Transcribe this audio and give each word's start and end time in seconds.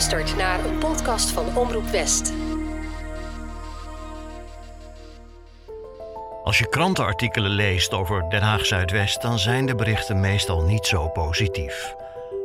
luistert 0.00 0.36
naar 0.36 0.64
een 0.64 0.78
podcast 0.78 1.30
van 1.30 1.56
Omroep 1.56 1.86
West. 1.86 2.32
Als 6.44 6.58
je 6.58 6.68
krantenartikelen 6.68 7.50
leest 7.50 7.92
over 7.92 8.30
Den 8.30 8.42
Haag 8.42 8.66
Zuidwest, 8.66 9.22
dan 9.22 9.38
zijn 9.38 9.66
de 9.66 9.74
berichten 9.74 10.20
meestal 10.20 10.62
niet 10.62 10.86
zo 10.86 11.08
positief. 11.08 11.94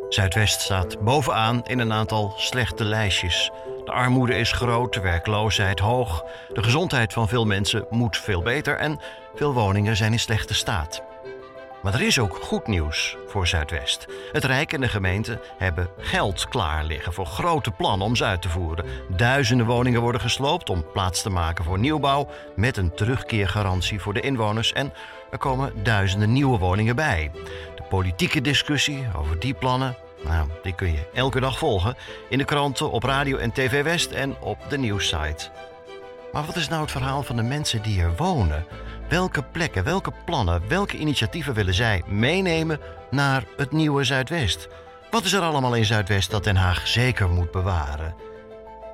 Zuidwest 0.09 0.61
staat 0.61 0.99
bovenaan 0.99 1.65
in 1.65 1.79
een 1.79 1.93
aantal 1.93 2.33
slechte 2.37 2.83
lijstjes. 2.83 3.51
De 3.85 3.91
armoede 3.91 4.35
is 4.35 4.51
groot, 4.51 4.93
de 4.93 5.01
werkloosheid 5.01 5.79
hoog, 5.79 6.23
de 6.53 6.63
gezondheid 6.63 7.13
van 7.13 7.27
veel 7.27 7.45
mensen 7.45 7.85
moet 7.89 8.17
veel 8.17 8.41
beter 8.41 8.77
en 8.77 8.99
veel 9.35 9.53
woningen 9.53 9.95
zijn 9.95 10.11
in 10.11 10.19
slechte 10.19 10.53
staat. 10.53 11.14
Maar 11.85 11.93
er 11.93 12.01
is 12.01 12.19
ook 12.19 12.37
goed 12.41 12.67
nieuws 12.67 13.17
voor 13.27 13.47
Zuidwest. 13.47 14.05
Het 14.31 14.43
Rijk 14.43 14.73
en 14.73 14.81
de 14.81 14.87
gemeente 14.87 15.41
hebben 15.57 15.89
geld 15.97 16.47
klaar 16.47 16.83
liggen 16.83 17.13
voor 17.13 17.25
grote 17.25 17.71
plannen 17.71 18.07
om 18.07 18.15
ze 18.15 18.23
uit 18.23 18.41
te 18.41 18.49
voeren. 18.49 18.85
Duizenden 19.09 19.65
woningen 19.65 20.01
worden 20.01 20.21
gesloopt 20.21 20.69
om 20.69 20.85
plaats 20.93 21.21
te 21.21 21.29
maken 21.29 21.63
voor 21.63 21.79
nieuwbouw 21.79 22.29
met 22.55 22.77
een 22.77 22.93
terugkeergarantie 22.93 23.99
voor 23.99 24.13
de 24.13 24.19
inwoners 24.19 24.73
en 24.73 24.93
er 25.31 25.37
komen 25.37 25.83
duizenden 25.83 26.31
nieuwe 26.31 26.57
woningen 26.57 26.95
bij. 26.95 27.31
De 27.75 27.83
politieke 27.89 28.41
discussie 28.41 29.07
over 29.15 29.39
die 29.39 29.53
plannen, 29.53 29.95
nou, 30.23 30.47
die 30.63 30.75
kun 30.75 30.91
je 30.91 31.09
elke 31.13 31.39
dag 31.39 31.57
volgen 31.57 31.95
in 32.29 32.37
de 32.37 32.45
kranten, 32.45 32.91
op 32.91 33.03
radio 33.03 33.37
en 33.37 33.51
TV 33.51 33.83
West 33.83 34.11
en 34.11 34.35
op 34.39 34.57
de 34.69 34.77
nieuwssite. 34.77 35.49
Maar 36.31 36.45
wat 36.45 36.55
is 36.55 36.67
nou 36.67 36.81
het 36.81 36.91
verhaal 36.91 37.23
van 37.23 37.35
de 37.35 37.43
mensen 37.43 37.81
die 37.81 38.01
er 38.01 38.15
wonen? 38.15 38.65
Welke 39.09 39.43
plekken, 39.43 39.83
welke 39.83 40.11
plannen, 40.25 40.67
welke 40.67 40.97
initiatieven 40.97 41.53
willen 41.53 41.73
zij 41.73 42.03
meenemen 42.05 42.79
naar 43.11 43.43
het 43.57 43.71
nieuwe 43.71 44.03
Zuidwest? 44.03 44.67
Wat 45.11 45.23
is 45.23 45.33
er 45.33 45.41
allemaal 45.41 45.75
in 45.75 45.85
Zuidwest 45.85 46.31
dat 46.31 46.43
Den 46.43 46.55
Haag 46.55 46.87
zeker 46.87 47.29
moet 47.29 47.51
bewaren? 47.51 48.15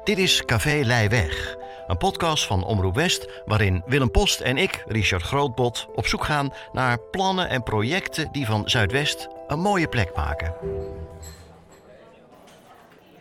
Dit 0.04 0.18
is 0.18 0.46
Café 0.46 0.82
Leiweg, 0.84 1.56
een 1.88 1.98
podcast 1.98 2.46
van 2.46 2.64
Omroep 2.64 2.96
West 2.96 3.28
waarin 3.46 3.84
Willem 3.86 4.12
Post 4.12 4.40
en 4.40 4.58
ik, 4.58 4.84
Richard 4.88 5.24
Grootbot, 5.24 5.88
op 5.96 6.08
zoek 6.08 6.24
gaan 6.24 6.54
naar 6.72 7.00
plannen 7.00 7.50
en 7.50 7.64
projecten 7.64 8.32
die 8.32 8.46
van 8.46 8.70
Zuidwest 8.70 9.28
een 9.48 9.60
mooie 9.60 9.88
plek 9.88 10.16
maken. 10.16 10.54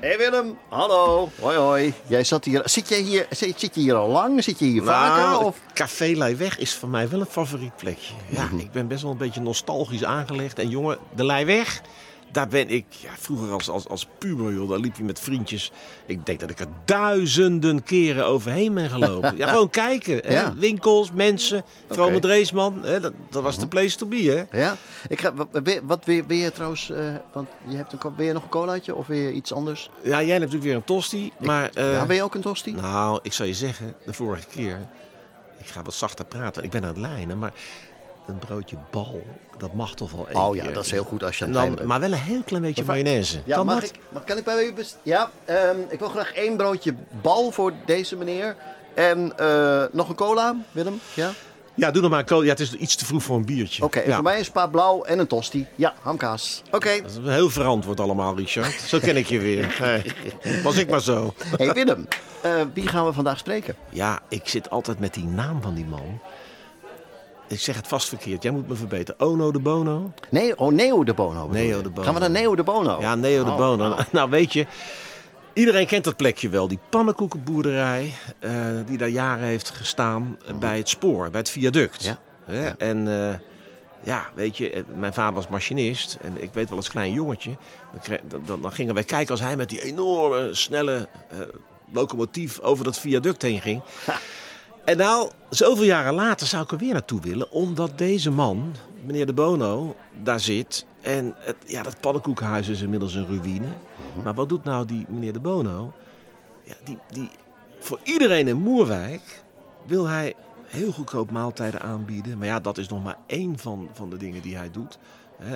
Hey 0.01 0.19
Willem, 0.19 0.59
hallo. 0.69 1.29
Hoi 1.41 1.57
hoi. 1.57 1.95
Jij 2.07 2.25
zat 2.25 2.45
hier. 2.45 2.63
Zit 2.65 2.89
jij 2.89 3.01
hier, 3.01 3.27
zit, 3.31 3.61
zit 3.61 3.75
je 3.75 3.81
hier 3.81 3.95
al 3.95 4.09
lang? 4.09 4.45
Zit 4.45 4.59
je 4.59 4.65
hier 4.65 4.83
vaker? 4.83 5.23
Nou, 5.23 5.45
Of? 5.45 5.59
Café 5.75 6.13
Leiweg 6.15 6.59
is 6.59 6.75
voor 6.75 6.89
mij 6.89 7.09
wel 7.09 7.21
een 7.21 7.27
favoriet 7.27 7.77
plekje. 7.77 8.15
Ja, 8.29 8.49
ik 8.59 8.73
ben 8.73 8.89
best 8.89 9.03
wel 9.03 9.11
een 9.11 9.17
beetje 9.17 9.41
nostalgisch 9.41 10.05
aangelegd. 10.05 10.59
En 10.59 10.69
jongen, 10.69 10.99
de 11.15 11.25
Leiweg, 11.25 11.83
daar 12.33 12.49
ben 12.49 12.69
ik 12.69 12.85
ja, 12.89 13.11
vroeger 13.19 13.53
als, 13.53 13.69
als, 13.69 13.89
als 13.89 14.07
puber, 14.19 14.53
joh, 14.53 14.69
daar 14.71 14.79
liep 14.79 14.97
je 14.97 15.05
met 15.05 15.21
vriendjes. 15.21 15.73
Ik 16.07 16.27
denk 16.27 16.41
dat 16.41 16.51
ik 16.51 16.61
er 16.61 16.67
duizenden 16.85 17.83
keren 17.83 18.27
overheen 18.27 18.75
ben 18.75 18.91
gelopen. 18.91 19.37
ja, 19.37 19.49
gewoon 19.53 19.71
kijken. 19.71 20.21
Hè? 20.25 20.33
Ja. 20.33 20.55
Winkels, 20.55 21.13
mensen, 21.13 21.65
met 21.89 22.23
Dreesman. 22.23 22.85
Hè? 22.85 23.01
Dat, 23.01 23.13
dat 23.31 23.43
was 23.43 23.59
de 23.59 23.69
place 23.69 23.97
to 23.97 24.07
be, 24.07 24.47
hè? 24.51 24.59
Ja. 24.59 24.77
Ik 25.09 25.21
ga, 25.21 25.35
wat, 25.35 25.49
wat, 25.83 26.05
wil, 26.05 26.23
wil 26.27 26.37
je 26.37 26.53
trouwens? 26.53 26.91
eh, 26.91 27.15
want 27.33 27.49
je 27.69 27.77
hebt 27.77 27.93
een, 27.93 28.15
wil 28.17 28.27
je 28.27 28.33
nog 28.33 28.43
een 28.43 28.49
colaatje 28.49 28.95
of 28.95 29.09
je 29.09 29.33
iets 29.33 29.53
anders? 29.53 29.91
Ja, 30.03 30.11
jij 30.11 30.19
hebt 30.19 30.39
natuurlijk 30.39 30.65
weer 30.65 30.75
een 30.75 30.85
tosti. 30.85 31.33
Maar, 31.39 31.71
eh, 31.75 31.93
ja, 31.93 32.07
wil 32.07 32.17
je 32.17 32.23
ook 32.23 32.35
een 32.35 32.41
tosti? 32.41 32.73
Nou, 32.73 33.19
ik 33.23 33.33
zal 33.33 33.47
je 33.47 33.55
zeggen, 33.55 33.95
de 34.05 34.13
vorige 34.13 34.47
keer, 34.47 34.79
ik 35.59 35.67
ga 35.67 35.83
wat 35.83 35.95
zachter 35.95 36.25
praten, 36.25 36.65
ik 36.65 36.71
ben 36.71 36.83
aan 36.83 36.89
het 36.89 36.97
lijnen, 36.97 37.39
maar 37.39 37.53
een 38.31 38.39
broodje 38.39 38.77
bal, 38.91 39.23
dat 39.59 39.75
mag 39.75 39.95
toch 39.95 40.13
wel 40.13 40.29
één 40.29 40.37
oh 40.41 40.55
ja, 40.57 40.63
keer. 40.65 40.73
dat 40.75 40.85
is 40.85 40.91
heel 40.91 41.05
goed 41.05 41.25
als 41.25 41.39
je 41.39 41.45
En 41.45 41.53
dan, 41.53 41.79
maar 41.85 42.01
wel 42.01 42.13
een 42.13 42.19
heel 42.19 42.43
klein 42.43 42.63
beetje 42.63 42.85
Maar- 42.85 42.97
mayonaise. 42.97 43.41
Ja, 43.45 43.57
kan 43.57 43.67
mag 43.67 43.75
dat? 43.81 43.85
ik, 43.85 43.99
mag, 44.09 44.25
kan 44.25 44.37
ik 44.37 44.45
bij 44.45 44.65
u 44.67 44.73
best... 44.73 44.99
Ja, 45.03 45.31
ehm, 45.45 45.77
ik 45.89 45.99
wil 45.99 46.09
graag 46.09 46.33
één 46.33 46.57
broodje 46.57 46.95
bal 47.23 47.51
voor 47.51 47.73
deze 47.87 48.17
meneer. 48.17 48.57
En 48.95 49.33
eh, 49.39 49.83
nog 49.93 50.09
een 50.09 50.15
cola, 50.15 50.57
Willem? 50.73 51.01
Ja? 51.15 51.29
Oké, 51.29 51.37
Ja, 51.75 51.91
doe 51.91 52.03
nog 52.03 52.11
maar 52.11 52.21
een 52.21 52.25
kool. 52.27 52.43
Ja, 52.43 52.49
het 52.51 52.61
is 52.61 52.75
iets 52.75 52.97
te 52.97 53.05
vroeg 53.05 53.23
voor 53.23 53.37
een 53.37 53.45
biertje. 53.45 53.89
en 53.91 54.03
ja. 54.07 54.15
voor 54.15 54.23
mij 54.23 54.39
een 54.39 54.45
spa 54.45 54.67
blauw 54.67 55.03
en 55.03 55.19
een 55.19 55.27
tosti. 55.27 55.67
Ja, 55.75 55.95
hamkaas. 56.03 56.63
Oké. 56.71 57.01
Dat 57.03 57.11
is 57.11 57.33
heel 57.33 57.51
verantwoord 57.51 58.01
allemaal, 58.01 58.37
Richard. 58.37 58.81
Zo 58.81 58.99
ken 58.99 59.17
ik 59.17 59.27
je 59.27 59.39
weer. 59.39 59.77
Nee, 59.81 60.63
was 60.63 60.77
ik 60.77 60.91
maar 60.91 61.01
zo. 61.03 61.35
Hey 61.57 61.73
Willem, 61.73 62.09
eh, 62.43 62.53
wie 62.75 62.87
gaan 62.89 63.07
we 63.07 63.13
vandaag 63.13 63.39
spreken? 63.39 63.75
Ja, 63.91 64.21
ik 64.29 64.49
zit 64.49 64.71
altijd 64.71 64.99
met 64.99 65.15
die 65.15 65.25
naam 65.27 65.63
van 65.63 65.75
die 65.75 65.85
man. 65.87 66.21
Ik 67.51 67.61
zeg 67.61 67.77
het 67.77 67.87
vast 67.89 68.09
verkeerd. 68.09 68.43
Jij 68.43 68.53
moet 68.53 68.69
me 68.69 68.75
verbeteren. 68.75 69.21
Ono 69.21 69.51
de 69.53 69.59
Bono? 69.59 70.13
Nee, 70.29 70.59
oh, 70.59 70.73
Neo 70.73 71.05
de 71.05 71.15
Bono. 71.15 71.49
Neo 71.49 71.83
de 71.83 71.89
Bono. 71.91 72.03
Gaan 72.05 72.15
we 72.15 72.21
naar 72.21 72.31
Neo 72.31 72.57
de 72.57 72.63
Bono? 72.63 73.01
Ja, 73.01 73.15
Neo 73.15 73.45
de 73.45 73.51
Oh, 73.51 73.57
Bono. 73.57 73.91
oh. 73.91 73.99
Nou, 74.13 74.31
weet 74.31 74.53
je, 74.53 74.67
iedereen 75.53 75.87
kent 75.87 76.05
dat 76.05 76.17
plekje 76.17 76.49
wel. 76.49 76.69
Die 76.69 76.79
pannenkoekenboerderij 76.89 78.13
eh, 78.39 78.53
die 78.87 78.99
daar 78.99 79.09
jaren 79.09 79.45
heeft 79.45 79.71
gestaan 79.71 80.39
eh, 80.47 80.55
bij 80.55 80.77
het 80.79 80.89
spoor, 80.89 81.31
bij 81.31 81.41
het 81.41 81.51
viaduct. 81.51 82.05
Ja. 82.05 82.19
Hè? 82.45 82.69
En 82.69 83.29
eh, 83.29 83.35
ja, 84.03 84.31
weet 84.35 84.57
je, 84.57 84.71
eh, 84.71 84.83
mijn 84.95 85.13
vader 85.15 85.35
was 85.35 85.49
machinist. 85.49 86.19
En 86.23 86.43
ik 86.43 86.51
weet 86.53 86.69
wel 86.69 86.79
als 86.79 86.89
klein 86.89 87.13
jongetje, 87.13 87.57
dan, 88.45 88.73
gingen 88.73 88.95
wij 88.95 89.05
kijken 89.05 89.31
als 89.31 89.41
hij 89.41 89.57
met 89.57 89.69
die 89.69 89.83
enorme, 89.83 90.55
snelle 90.55 91.09
locomotief 91.93 92.61
over 92.61 92.85
dat 92.85 92.99
viaduct 92.99 93.43
heen 93.43 93.61
ging. 93.61 93.83
En 94.85 94.97
nou, 94.97 95.31
zoveel 95.51 95.85
jaren 95.85 96.15
later 96.15 96.47
zou 96.47 96.63
ik 96.63 96.71
er 96.71 96.79
weer 96.79 96.93
naartoe 96.93 97.21
willen, 97.21 97.51
omdat 97.51 97.99
deze 97.99 98.31
man, 98.31 98.75
meneer 99.05 99.27
De 99.27 99.33
Bono, 99.33 99.97
daar 100.23 100.41
zit. 100.41 100.87
En 101.01 101.35
het, 101.39 101.57
ja, 101.67 101.83
dat 101.83 102.01
pannenkoekenhuis 102.01 102.69
is 102.69 102.83
inmiddels 102.83 103.15
een 103.15 103.27
ruïne. 103.27 103.69
Maar 104.25 104.35
wat 104.35 104.49
doet 104.49 104.65
nou 104.65 104.87
die 104.87 105.07
meneer 105.09 105.33
De 105.33 105.41
Bono? 105.41 105.93
Ja, 106.63 106.75
die, 106.85 106.99
die, 107.11 107.31
voor 107.79 107.99
iedereen 108.03 108.49
in 108.49 108.57
Moerwijk 108.57 109.43
wil 109.87 110.07
hij 110.07 110.35
heel 110.67 110.93
goedkoop 110.93 111.31
maaltijden 111.31 111.81
aanbieden. 111.81 112.39
Maar 112.39 112.47
ja, 112.47 112.61
dat 112.61 112.79
is 112.79 112.89
nog 112.89 113.03
maar 113.03 113.19
één 113.27 113.59
van, 113.59 113.89
van 113.93 114.11
de 114.11 114.17
dingen 114.17 114.43
die 114.43 114.57
hij 114.57 114.71
doet. 114.71 114.99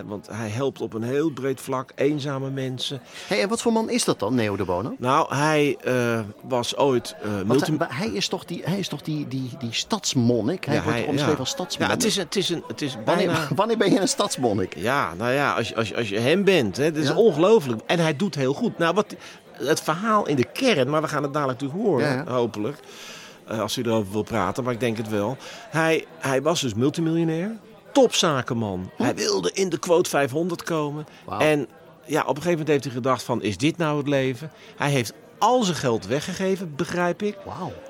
Want 0.04 0.28
hij 0.32 0.48
helpt 0.48 0.80
op 0.80 0.94
een 0.94 1.02
heel 1.02 1.30
breed 1.30 1.60
vlak 1.60 1.92
eenzame 1.94 2.50
mensen. 2.50 3.00
Hey, 3.26 3.42
en 3.42 3.48
wat 3.48 3.62
voor 3.62 3.72
man 3.72 3.90
is 3.90 4.04
dat 4.04 4.18
dan, 4.18 4.34
Neo 4.34 4.56
de 4.56 4.64
Bono? 4.64 4.94
Nou, 4.98 5.34
hij 5.34 5.76
eh, 5.84 6.20
was 6.42 6.76
ooit 6.76 7.16
multi... 7.46 7.76
hij, 7.78 7.86
hij 7.88 8.08
is 8.08 8.28
toch 8.28 8.44
die, 8.44 8.62
hij 8.64 8.78
is 8.78 8.88
toch 8.88 9.02
die, 9.02 9.28
die, 9.28 9.50
die 9.58 9.72
stadsmonnik? 9.72 10.64
Hij 10.64 10.74
Ja, 10.74 10.82
wordt 10.82 10.98
hij- 10.98 11.08
omschreven 11.08 11.32
ja. 11.34 11.38
als 11.38 11.48
Ja, 11.48 11.54
stadsmonnik. 11.54 11.96
het 11.96 12.04
is, 12.06 12.16
het 12.16 12.36
is, 12.36 12.48
een, 12.48 12.64
het 12.66 12.82
is 12.82 12.96
bijna... 13.04 13.24
wanneer, 13.32 13.48
wanneer 13.56 13.76
ben 13.76 13.92
je 13.92 14.00
een 14.00 14.08
stadsmonnik? 14.08 14.74
Ja, 14.76 15.14
nou 15.14 15.32
ja, 15.32 15.52
als 15.54 15.68
je, 15.68 15.76
als 15.76 15.94
als 15.94 16.08
je 16.08 16.18
hem 16.18 16.44
bent, 16.44 16.76
hè, 16.76 16.92
dat 16.92 17.02
is 17.02 17.08
Ja. 17.08 17.16
ongelooflijk. 17.16 17.80
En 17.86 17.98
hij 17.98 18.16
doet 18.16 18.34
heel 18.34 18.54
goed. 18.54 18.78
Nou, 18.78 18.94
wat, 18.94 19.14
het 19.52 19.80
verhaal 19.82 20.26
in 20.26 20.36
de 20.36 20.44
kern, 20.52 20.90
maar 20.90 21.02
we 21.02 21.08
gaan 21.08 21.22
het 21.22 21.32
dadelijk 21.32 21.60
natuurlijk 21.60 21.88
horen, 21.88 22.06
Ja, 22.08 22.14
ja. 22.26 22.32
hopelijk. 22.32 22.78
eh, 23.46 23.60
als 23.60 23.76
u 23.76 23.82
erover 23.82 24.12
wil 24.12 24.22
praten, 24.22 24.64
maar 24.64 24.72
ik 24.72 24.80
denk 24.80 24.96
het 24.96 25.08
wel. 25.08 25.36
Hij, 25.70 26.04
hij 26.18 26.42
was 26.42 26.60
dus 26.60 26.74
multimiljonair, 26.74 27.56
topzakenman. 27.94 28.90
Hij 28.96 29.14
wilde 29.14 29.50
in 29.52 29.68
de 29.68 29.78
quote 29.78 30.10
500 30.10 30.62
komen. 30.62 31.06
En 31.38 31.68
ja, 32.06 32.20
op 32.20 32.26
een 32.28 32.34
gegeven 32.34 32.50
moment 32.50 32.68
heeft 32.68 32.84
hij 32.84 32.92
gedacht 32.92 33.22
van, 33.22 33.42
is 33.42 33.56
dit 33.56 33.76
nou 33.76 33.96
het 33.98 34.08
leven? 34.08 34.50
Hij 34.76 34.90
heeft 34.90 35.12
al 35.38 35.62
zijn 35.62 35.76
geld 35.76 36.06
weggegeven, 36.06 36.74
begrijp 36.76 37.22
ik. 37.22 37.36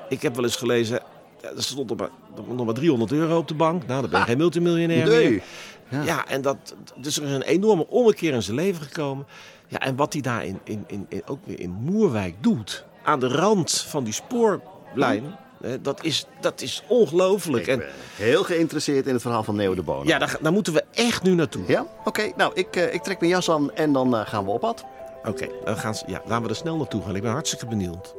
Ik 0.08 0.22
heb 0.22 0.34
wel 0.34 0.44
eens 0.44 0.56
gelezen, 0.56 1.00
er 1.40 1.62
stond 1.62 1.88
nog 1.88 1.98
maar, 1.98 2.08
nog 2.56 2.64
maar 2.64 2.74
300 2.74 3.12
euro 3.12 3.36
op 3.38 3.48
de 3.48 3.54
bank. 3.54 3.86
Nou, 3.86 4.00
dan 4.00 4.10
ben 4.10 4.20
je 4.20 4.26
geen 4.26 4.36
multimiljonair 4.38 5.06
Nee. 5.08 5.30
meer. 5.30 5.42
Ja. 5.88 6.02
Ja. 6.02 6.26
en 6.28 6.42
dat, 6.42 6.56
dus 6.96 7.16
er 7.16 7.22
is 7.24 7.30
een 7.32 7.42
enorme 7.42 7.86
ommekeer 7.88 8.32
in 8.32 8.42
zijn 8.42 8.56
leven 8.56 8.82
gekomen. 8.82 9.26
Ja, 9.68 9.78
en 9.78 9.96
wat 9.96 10.12
hij 10.12 10.22
daar 10.22 10.44
in, 10.44 10.60
in, 10.64 10.84
in, 10.86 11.06
in- 11.08 11.22
ook 11.26 11.38
weer 11.44 11.60
in 11.60 11.70
Moerwijk 11.70 12.34
doet, 12.40 12.84
aan 13.02 13.20
de 13.20 13.28
rand 13.28 13.84
van 13.88 14.04
die 14.04 14.12
spoorlijn, 14.12 15.24
hè, 15.24 15.30
dat 15.80 16.04
is, 16.04 16.26
dat 16.40 16.60
is 16.60 16.82
ongelooflijk. 16.86 17.66
Ik 17.66 17.78
ben 17.78 17.88
heel 18.16 18.44
geïnteresseerd 18.44 19.06
in 19.06 19.12
het 19.12 19.22
verhaal 19.22 19.42
van 19.42 19.56
Neo 19.56 19.74
de 19.74 19.82
Bono. 19.82 20.04
ja, 20.04 20.18
daar, 20.18 20.36
daar 20.40 20.52
moeten 20.52 20.72
we 20.72 20.84
echt 20.94 21.22
nu 21.22 21.34
naartoe. 21.34 21.62
Ja? 21.66 21.86
Oké, 22.04 22.32
nou, 22.36 22.52
ik, 22.54 22.76
eh, 22.76 22.94
ik 22.94 23.02
trek 23.02 23.20
mijn 23.20 23.32
jas 23.32 23.50
aan 23.50 23.72
en 23.72 23.92
dan 23.92 24.16
eh, 24.16 24.26
gaan 24.26 24.44
we 24.44 24.50
op 24.50 24.60
pad. 24.60 24.84
Oké, 25.24 25.48
dan 25.64 25.76
gaan 25.76 25.94
ze, 25.94 26.04
ja, 26.06 26.22
laten 26.26 26.42
we 26.42 26.48
er 26.48 26.56
snel 26.56 26.76
naartoe 26.76 27.02
gaan. 27.02 27.16
Ik 27.16 27.22
ben 27.22 27.30
hartstikke 27.30 27.66
benieuwd. 27.66 28.14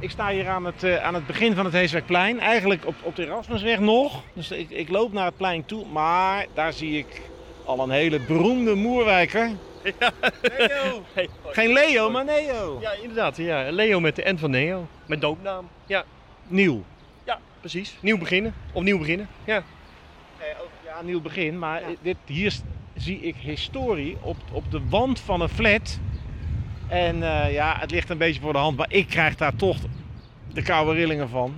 Ik 0.00 0.10
sta 0.10 0.28
hier 0.28 0.48
aan 0.48 0.64
het, 0.64 0.82
eh, 0.82 1.04
aan 1.04 1.14
het 1.14 1.26
begin 1.26 1.54
van 1.54 1.64
het 1.64 1.74
Heeswerkplein. 1.74 2.40
Eigenlijk 2.40 2.86
op, 2.86 2.94
op 3.02 3.16
de 3.16 3.24
Erasmusweg 3.24 3.78
nog. 3.78 4.22
Dus 4.32 4.50
ik, 4.50 4.70
ik 4.70 4.88
loop 4.88 5.12
naar 5.12 5.24
het 5.24 5.36
plein 5.36 5.64
toe. 5.64 5.86
Maar 5.86 6.46
daar 6.54 6.72
zie 6.72 6.98
ik 6.98 7.22
al 7.68 7.80
een 7.82 7.90
hele 7.90 8.20
beroemde 8.20 8.74
Moerwijker. 8.74 9.50
Leo. 10.58 11.02
Geen 11.46 11.72
Leo, 11.72 12.10
maar 12.10 12.24
Neo. 12.24 12.78
Ja, 12.80 12.92
inderdaad. 13.02 13.36
Ja. 13.36 13.70
Leo 13.70 14.00
met 14.00 14.16
de 14.16 14.32
N 14.32 14.36
van 14.36 14.50
Neo. 14.50 14.86
Mijn 15.06 15.20
doopnaam. 15.20 15.68
Ja, 15.86 16.04
Nieuw. 16.46 16.84
ja, 17.24 17.38
precies. 17.60 17.96
Nieuw 18.00 18.18
beginnen. 18.18 18.54
Opnieuw 18.72 18.98
beginnen. 18.98 19.28
Ja. 19.44 19.56
Ook- 20.60 20.68
ja, 20.84 21.02
nieuw 21.02 21.20
begin. 21.20 21.58
Maar 21.58 21.82
dit, 22.02 22.16
hier 22.26 22.54
zie 22.96 23.20
ik 23.20 23.36
historie 23.36 24.16
op, 24.20 24.36
op 24.52 24.70
de 24.70 24.80
wand 24.88 25.20
van 25.20 25.40
een 25.40 25.48
flat. 25.48 25.98
En 26.88 27.22
eh, 27.22 27.52
ja, 27.52 27.76
het 27.80 27.90
ligt 27.90 28.10
een 28.10 28.18
beetje 28.18 28.40
voor 28.40 28.52
de 28.52 28.58
hand. 28.58 28.76
Maar 28.76 28.90
ik 28.92 29.06
krijg 29.08 29.34
daar 29.36 29.56
toch 29.56 29.76
de 30.52 30.62
koude 30.62 30.92
rillingen 30.92 31.28
van. 31.28 31.54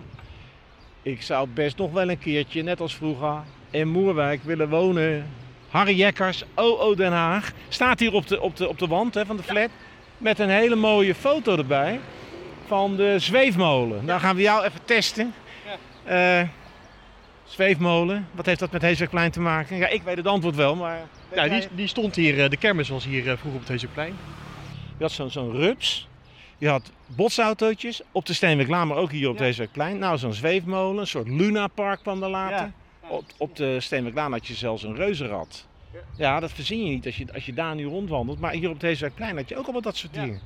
ik 1.03 1.23
zou 1.23 1.49
best 1.49 1.77
nog 1.77 1.93
wel 1.93 2.11
een 2.11 2.19
keertje, 2.19 2.63
net 2.63 2.81
als 2.81 2.95
vroeger, 2.95 3.43
in 3.71 3.89
Moerwijk 3.89 4.43
willen 4.43 4.69
wonen. 4.69 5.27
Harry 5.71 5.95
Jekkers, 5.95 6.45
OO 6.55 6.95
Den 6.95 7.13
Haag. 7.13 7.53
Staat 7.69 8.01
hier 8.01 8.13
op 8.13 8.27
de, 8.27 8.41
op 8.41 8.57
de, 8.57 8.69
op 8.69 8.79
de 8.79 8.87
wand 8.87 9.15
hè, 9.15 9.27
van 9.27 9.37
de 9.37 9.43
flat. 9.43 9.69
Met 10.19 10.39
een 10.39 10.51
hele 10.51 10.77
mooie 10.77 11.15
foto 11.15 11.57
erbij. 11.57 12.01
Van 12.67 12.97
de 12.97 13.19
zweefmolen. 13.19 14.05
Nou 14.05 14.21
gaan 14.21 14.37
we 14.37 14.43
jou 14.43 14.65
even 14.65 14.85
testen. 14.85 15.35
Eh, 16.05 16.43
zweefmolen, 17.45 18.29
wat 18.33 18.47
heeft 18.47 18.59
dat 18.59 18.71
met 18.71 18.83
Heeswegplein 18.83 19.31
te 19.31 19.41
maken? 19.41 19.77
Ja, 19.77 19.89
ik 19.89 20.03
weet 20.03 20.17
het 20.17 20.27
antwoord 20.27 20.57
wel, 20.57 20.77
maar... 20.77 20.99
jij 21.35 21.49
die, 21.49 21.69
die 21.75 21.87
stond 21.87 22.17
hier, 22.17 22.43
eh, 22.43 22.51
de 22.51 22.57
kermis 22.57 22.89
was 22.89 23.05
hier 23.05 23.21
eh, 23.21 23.37
vroeger 23.37 23.53
op 23.53 23.61
het 23.61 23.69
Heeserplein. 23.69 24.17
Je 24.97 25.03
had 25.03 25.13
zo'n 25.13 25.31
zo'n 25.31 25.53
rups. 25.53 26.09
Je 26.59 26.69
had 26.69 26.91
botsautootjes 27.07 28.01
op 28.13 28.27
de 28.27 28.33
Steenweglaan, 28.33 28.89
maar 28.89 28.97
ook 28.97 29.11
hier 29.11 29.29
op 29.29 29.39
Ja. 29.39 29.89
Nou, 29.89 30.19
zo'n 30.19 30.33
zweefmolen, 30.33 31.01
een 31.01 31.07
soort 31.07 31.29
Lunapark 31.29 32.01
kwam 32.01 32.21
daar 32.21 32.31
later. 32.31 32.73
Op, 33.11 33.25
op 33.37 33.57
de 33.57 33.81
Steenweglaan 33.81 34.33
had 34.33 34.47
je 34.47 34.55
zelfs 34.55 34.83
een 34.83 34.95
reuzenrad. 34.95 35.67
Ja, 36.17 36.41
dat 36.41 36.53
verzin 36.53 36.85
je 36.85 36.91
niet 36.91 37.07
als 37.07 37.17
je, 37.17 37.33
als 37.33 37.47
je 37.47 37.53
daar 37.53 37.75
nu 37.75 37.85
rondwandelt. 37.85 38.41
Maar 38.41 38.53
hier 38.53 38.71
op 38.71 38.81
deze 38.81 39.11
plein 39.15 39.37
had 39.37 39.49
je 39.49 39.57
ook 39.57 39.67
al 39.67 39.73
wat 39.73 39.83
dat 39.83 39.97
soort 39.97 40.15
dingen. 40.15 40.41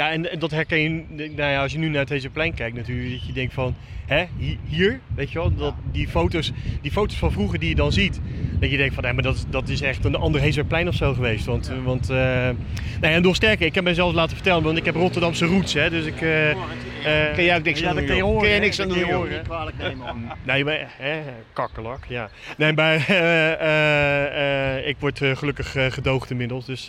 Ja, 0.00 0.10
en, 0.10 0.28
dat 0.38 0.50
herken 0.50 0.78
je, 0.78 1.04
nou 1.16 1.50
ja, 1.50 1.62
als 1.62 1.72
je 1.72 1.78
nu 1.78 1.88
naar 1.88 2.00
het 2.00 2.08
Heeserplein 2.08 2.54
kijkt 2.54 2.76
natuurlijk, 2.76 3.10
dat 3.18 3.26
je 3.26 3.32
denkt 3.32 3.52
van, 3.54 3.74
hè, 4.06 4.24
hi- 4.38 4.58
hier, 4.68 5.00
weet 5.14 5.32
je 5.32 5.38
wel, 5.38 5.54
dat, 5.54 5.74
die, 5.92 6.08
foto's, 6.08 6.52
die 6.80 6.90
foto's 6.90 7.16
van 7.16 7.32
vroeger 7.32 7.58
die 7.58 7.68
je 7.68 7.74
dan 7.74 7.92
ziet, 7.92 8.20
dat 8.60 8.70
je 8.70 8.76
denkt 8.76 8.94
van, 8.94 9.02
nee, 9.02 9.12
maar 9.12 9.22
dat, 9.22 9.46
dat 9.50 9.68
is 9.68 9.80
echt 9.80 10.04
een 10.04 10.14
ander 10.14 10.40
Heeserplein 10.40 10.88
of 10.88 10.94
zo 10.94 11.14
geweest. 11.14 11.44
Want, 11.44 11.72
want 11.84 12.08
nou 12.08 12.56
ja, 13.00 13.10
en 13.10 13.22
nog 13.22 13.36
sterker, 13.36 13.66
ik 13.66 13.74
heb 13.74 13.84
mezelf 13.84 14.12
laten 14.14 14.36
vertellen, 14.36 14.62
want 14.62 14.76
ik 14.78 14.84
heb 14.84 14.94
Rotterdamse 14.94 15.46
roots, 15.46 15.72
hè, 15.72 15.90
dus 15.90 16.04
ik... 16.04 16.20
eh, 16.20 16.50
eh, 16.50 17.34
Kun 17.34 17.44
jij 17.44 17.56
ook 17.56 17.62
niks 17.64 17.80
ja, 17.80 17.88
aan 17.88 17.96
doen, 17.96 18.06
Kun 18.06 18.48
je 18.48 18.54
hè, 18.54 18.58
niks 18.60 18.80
aan 18.80 18.88
doen, 18.88 19.42
kwalijk 19.42 19.78
nemen. 19.78 20.06
Nee, 20.46 20.64
maar 20.64 20.94
hè, 20.98 21.20
kakkerlak, 21.52 22.04
ja. 22.08 22.30
Nee, 22.56 22.72
maar 22.72 22.94
eh, 23.08 24.76
eh, 24.76 24.88
ik 24.88 24.96
word 24.98 25.20
gelukkig 25.34 25.76
gedoogd 25.88 26.30
inmiddels. 26.30 26.66
Dus 26.66 26.88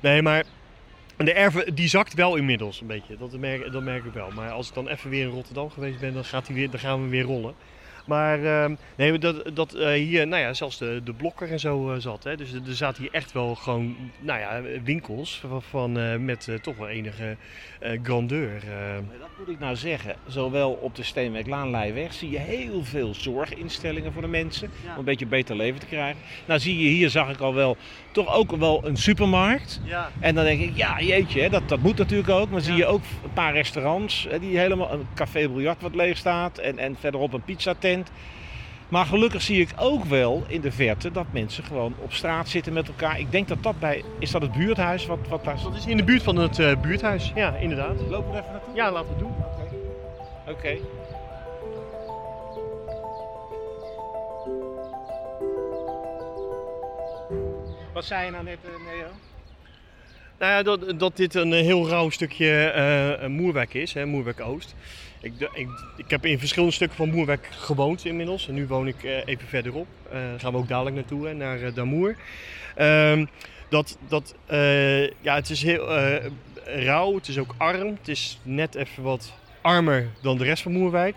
nee, 0.00 0.22
maar 0.22 0.44
de 1.24 1.32
erven 1.32 1.74
die 1.74 1.88
zakt 1.88 2.14
wel 2.14 2.36
inmiddels 2.36 2.80
een 2.80 2.86
beetje. 2.86 3.16
Dat 3.16 3.32
merk, 3.32 3.72
dat 3.72 3.82
merk 3.82 4.04
ik 4.04 4.12
wel. 4.12 4.30
Maar 4.30 4.50
als 4.50 4.68
ik 4.68 4.74
dan 4.74 4.88
even 4.88 5.10
weer 5.10 5.22
in 5.22 5.30
Rotterdam 5.30 5.70
geweest 5.70 6.00
ben, 6.00 6.14
dan, 6.14 6.24
gaat 6.24 6.48
weer, 6.48 6.70
dan 6.70 6.80
gaan 6.80 7.02
we 7.02 7.08
weer 7.08 7.22
rollen. 7.22 7.54
Maar 8.06 8.44
ehm, 8.44 8.74
nee, 8.96 9.18
dat, 9.18 9.50
dat 9.56 9.74
eh, 9.74 9.88
hier, 9.92 10.26
nou 10.26 10.42
ja, 10.42 10.52
zelfs 10.52 10.78
de, 10.78 11.00
de 11.04 11.12
blokker 11.12 11.50
en 11.50 11.60
zo 11.60 11.92
eh, 11.92 12.00
zat. 12.00 12.24
Hè. 12.24 12.36
Dus 12.36 12.52
er 12.52 12.60
zaten 12.66 13.02
hier 13.02 13.12
echt 13.12 13.32
wel 13.32 13.54
gewoon, 13.54 13.96
nou 14.20 14.40
ja, 14.40 14.60
winkels 14.84 15.40
van, 15.48 15.62
van, 15.62 15.98
eh, 15.98 16.16
met 16.16 16.48
toch 16.62 16.76
wel 16.76 16.88
enige 16.88 17.36
eh, 17.80 17.98
grandeur. 18.02 18.56
eh. 18.62 18.70
Maar 18.92 19.18
Dat 19.20 19.28
moet 19.38 19.48
ik 19.48 19.58
nou 19.58 19.76
zeggen. 19.76 20.14
Zowel 20.26 20.70
op 20.72 20.94
de 20.96 21.02
Steenweg-Laanlijweg 21.02 22.12
zie 22.12 22.30
je 22.30 22.38
heel 22.38 22.84
veel 22.84 23.14
zorginstellingen 23.14 24.12
voor 24.12 24.22
de 24.22 24.28
mensen. 24.28 24.70
Om 24.92 24.98
een 24.98 25.04
beetje 25.04 25.24
een 25.24 25.30
beter 25.30 25.56
leven 25.56 25.80
te 25.80 25.86
krijgen. 25.86 26.20
Nou 26.46 26.60
zie 26.60 26.78
je 26.78 26.88
hier, 26.88 27.10
zag 27.10 27.30
ik 27.30 27.40
al 27.40 27.54
wel, 27.54 27.76
toch 28.12 28.34
ook 28.34 28.56
wel 28.56 28.86
een 28.86 28.96
supermarkt. 28.96 29.80
Ja. 29.84 30.10
En 30.20 30.34
dan 30.34 30.44
denk 30.44 30.60
ik, 30.60 30.76
ja 30.76 31.00
jeetje, 31.00 31.40
hè, 31.40 31.48
dat, 31.48 31.68
dat 31.68 31.78
moet 31.78 31.98
natuurlijk 31.98 32.28
ook. 32.28 32.50
Maar 32.50 32.60
zie 32.60 32.74
je 32.74 32.86
ook 32.86 33.02
een 33.24 33.32
paar 33.32 33.52
restaurants, 33.52 34.26
hè, 34.30 34.38
die 34.38 34.58
helemaal, 34.58 34.92
een 34.92 35.06
café 35.14 35.48
biljart 35.48 35.82
wat 35.82 35.94
leeg 35.94 36.16
staat. 36.16 36.58
En, 36.58 36.78
en 36.78 36.96
verderop 37.00 37.32
een 37.32 37.42
pizzatent. 37.44 37.95
Maar 38.88 39.06
gelukkig 39.06 39.42
zie 39.42 39.60
ik 39.60 39.70
ook 39.76 40.04
wel 40.04 40.44
in 40.48 40.60
de 40.60 40.72
verte 40.72 41.10
dat 41.12 41.26
mensen 41.30 41.64
gewoon 41.64 41.94
op 41.98 42.12
straat 42.12 42.48
zitten 42.48 42.72
met 42.72 42.88
elkaar. 42.88 43.18
Ik 43.18 43.30
denk 43.30 43.48
dat 43.48 43.62
dat 43.62 43.78
bij, 43.78 44.04
is 44.18 44.30
dat 44.30 44.42
het 44.42 44.52
buurthuis 44.52 45.06
wat, 45.06 45.18
wat 45.28 45.44
daar 45.44 45.62
Dat 45.62 45.76
is 45.76 45.86
in 45.86 45.96
de 45.96 46.04
buurt 46.04 46.22
van 46.22 46.36
het 46.36 46.58
eh, 46.58 46.80
buurthuis. 46.80 47.32
Ja, 47.34 47.54
inderdaad. 47.54 48.00
Lopen 48.08 48.32
we 48.32 48.38
even 48.38 48.52
naartoe? 48.52 48.74
Ja, 48.74 48.92
laten 48.92 49.08
we 49.08 49.14
het 49.14 49.18
doen. 49.18 49.34
Oké. 50.54 50.76
Wat 57.92 58.04
zei 58.04 58.24
je 58.24 58.30
nou 58.30 58.44
net, 58.44 58.58
eh, 58.64 58.70
Neo? 58.70 59.08
Nou 60.38 60.52
ja, 60.52 60.62
dat, 60.62 61.00
dat 61.00 61.16
dit 61.16 61.34
een 61.34 61.52
heel 61.52 61.88
rauw 61.88 62.10
stukje 62.10 62.70
eh, 62.70 63.28
Moerwijk 63.28 63.74
is, 63.74 63.92
hè, 63.92 64.06
Moerwijk 64.06 64.40
Oost. 64.40 64.74
Ik, 65.26 65.50
ik, 65.52 65.68
ik 65.96 66.10
heb 66.10 66.26
in 66.26 66.38
verschillende 66.38 66.74
stukken 66.74 66.96
van 66.96 67.10
Moerwijk 67.10 67.48
gewoond 67.50 68.04
inmiddels. 68.04 68.48
En 68.48 68.54
nu 68.54 68.66
woon 68.66 68.86
ik 68.86 69.04
eh, 69.04 69.26
even 69.26 69.48
verderop. 69.48 69.86
Daar 70.10 70.40
gaan 70.40 70.52
we 70.52 70.58
ook 70.58 70.68
dadelijk 70.68 70.96
naartoe, 70.96 71.32
naar 71.32 71.62
eh, 71.62 71.74
Damoer. 71.74 72.16
Ehm, 72.74 73.26
dat, 73.68 73.98
dat, 74.08 74.34
ja, 75.20 75.34
het 75.34 75.50
is 75.50 75.62
heel 75.62 75.88
rauw, 76.64 77.14
het 77.14 77.28
is 77.28 77.38
ook 77.38 77.54
arm. 77.56 77.96
Het 77.98 78.08
is 78.08 78.38
net 78.42 78.74
even 78.74 79.02
wat 79.02 79.32
armer 79.60 80.08
dan 80.22 80.38
de 80.38 80.44
rest 80.44 80.62
van 80.62 80.72
Moerwijk. 80.72 81.16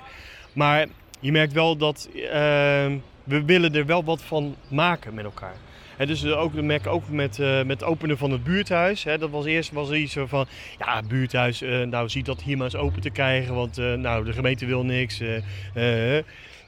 Maar 0.53 0.88
je 1.19 1.31
merkt 1.31 1.53
wel 1.53 1.77
dat 1.77 2.09
ehm, 2.13 2.97
we 3.23 3.44
willen 3.45 3.75
er 3.75 3.85
wel 3.85 4.03
wat 4.03 4.21
van 4.21 4.56
maken 4.67 5.13
met 5.13 5.25
elkaar. 5.25 5.56
Dus 6.05 6.23
eh, 6.23 6.41
ook, 6.41 6.53
we 6.53 6.61
merken 6.61 6.91
ook 6.91 7.09
met, 7.09 7.39
eh, 7.39 7.57
met 7.57 7.79
het 7.79 7.83
openen 7.83 8.17
van 8.17 8.31
het 8.31 8.43
buurthuis. 8.43 9.03
Dat 9.03 9.29
was 9.29 9.45
eerst 9.45 9.71
was 9.71 9.89
er 9.89 9.97
iets 9.97 10.15
van, 10.25 10.47
ja, 10.79 11.01
buurthuis, 11.07 11.61
eh, 11.61 11.81
nou 11.81 12.09
ziet 12.09 12.25
dat 12.25 12.41
hier 12.41 12.57
maar 12.57 12.65
eens 12.65 12.75
open 12.75 13.01
te 13.01 13.09
krijgen, 13.09 13.55
want 13.55 13.77
nou, 13.77 14.25
de 14.25 14.33
gemeente 14.33 14.65
wil 14.65 14.83
niks. 14.83 15.21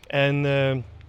en 0.08 0.46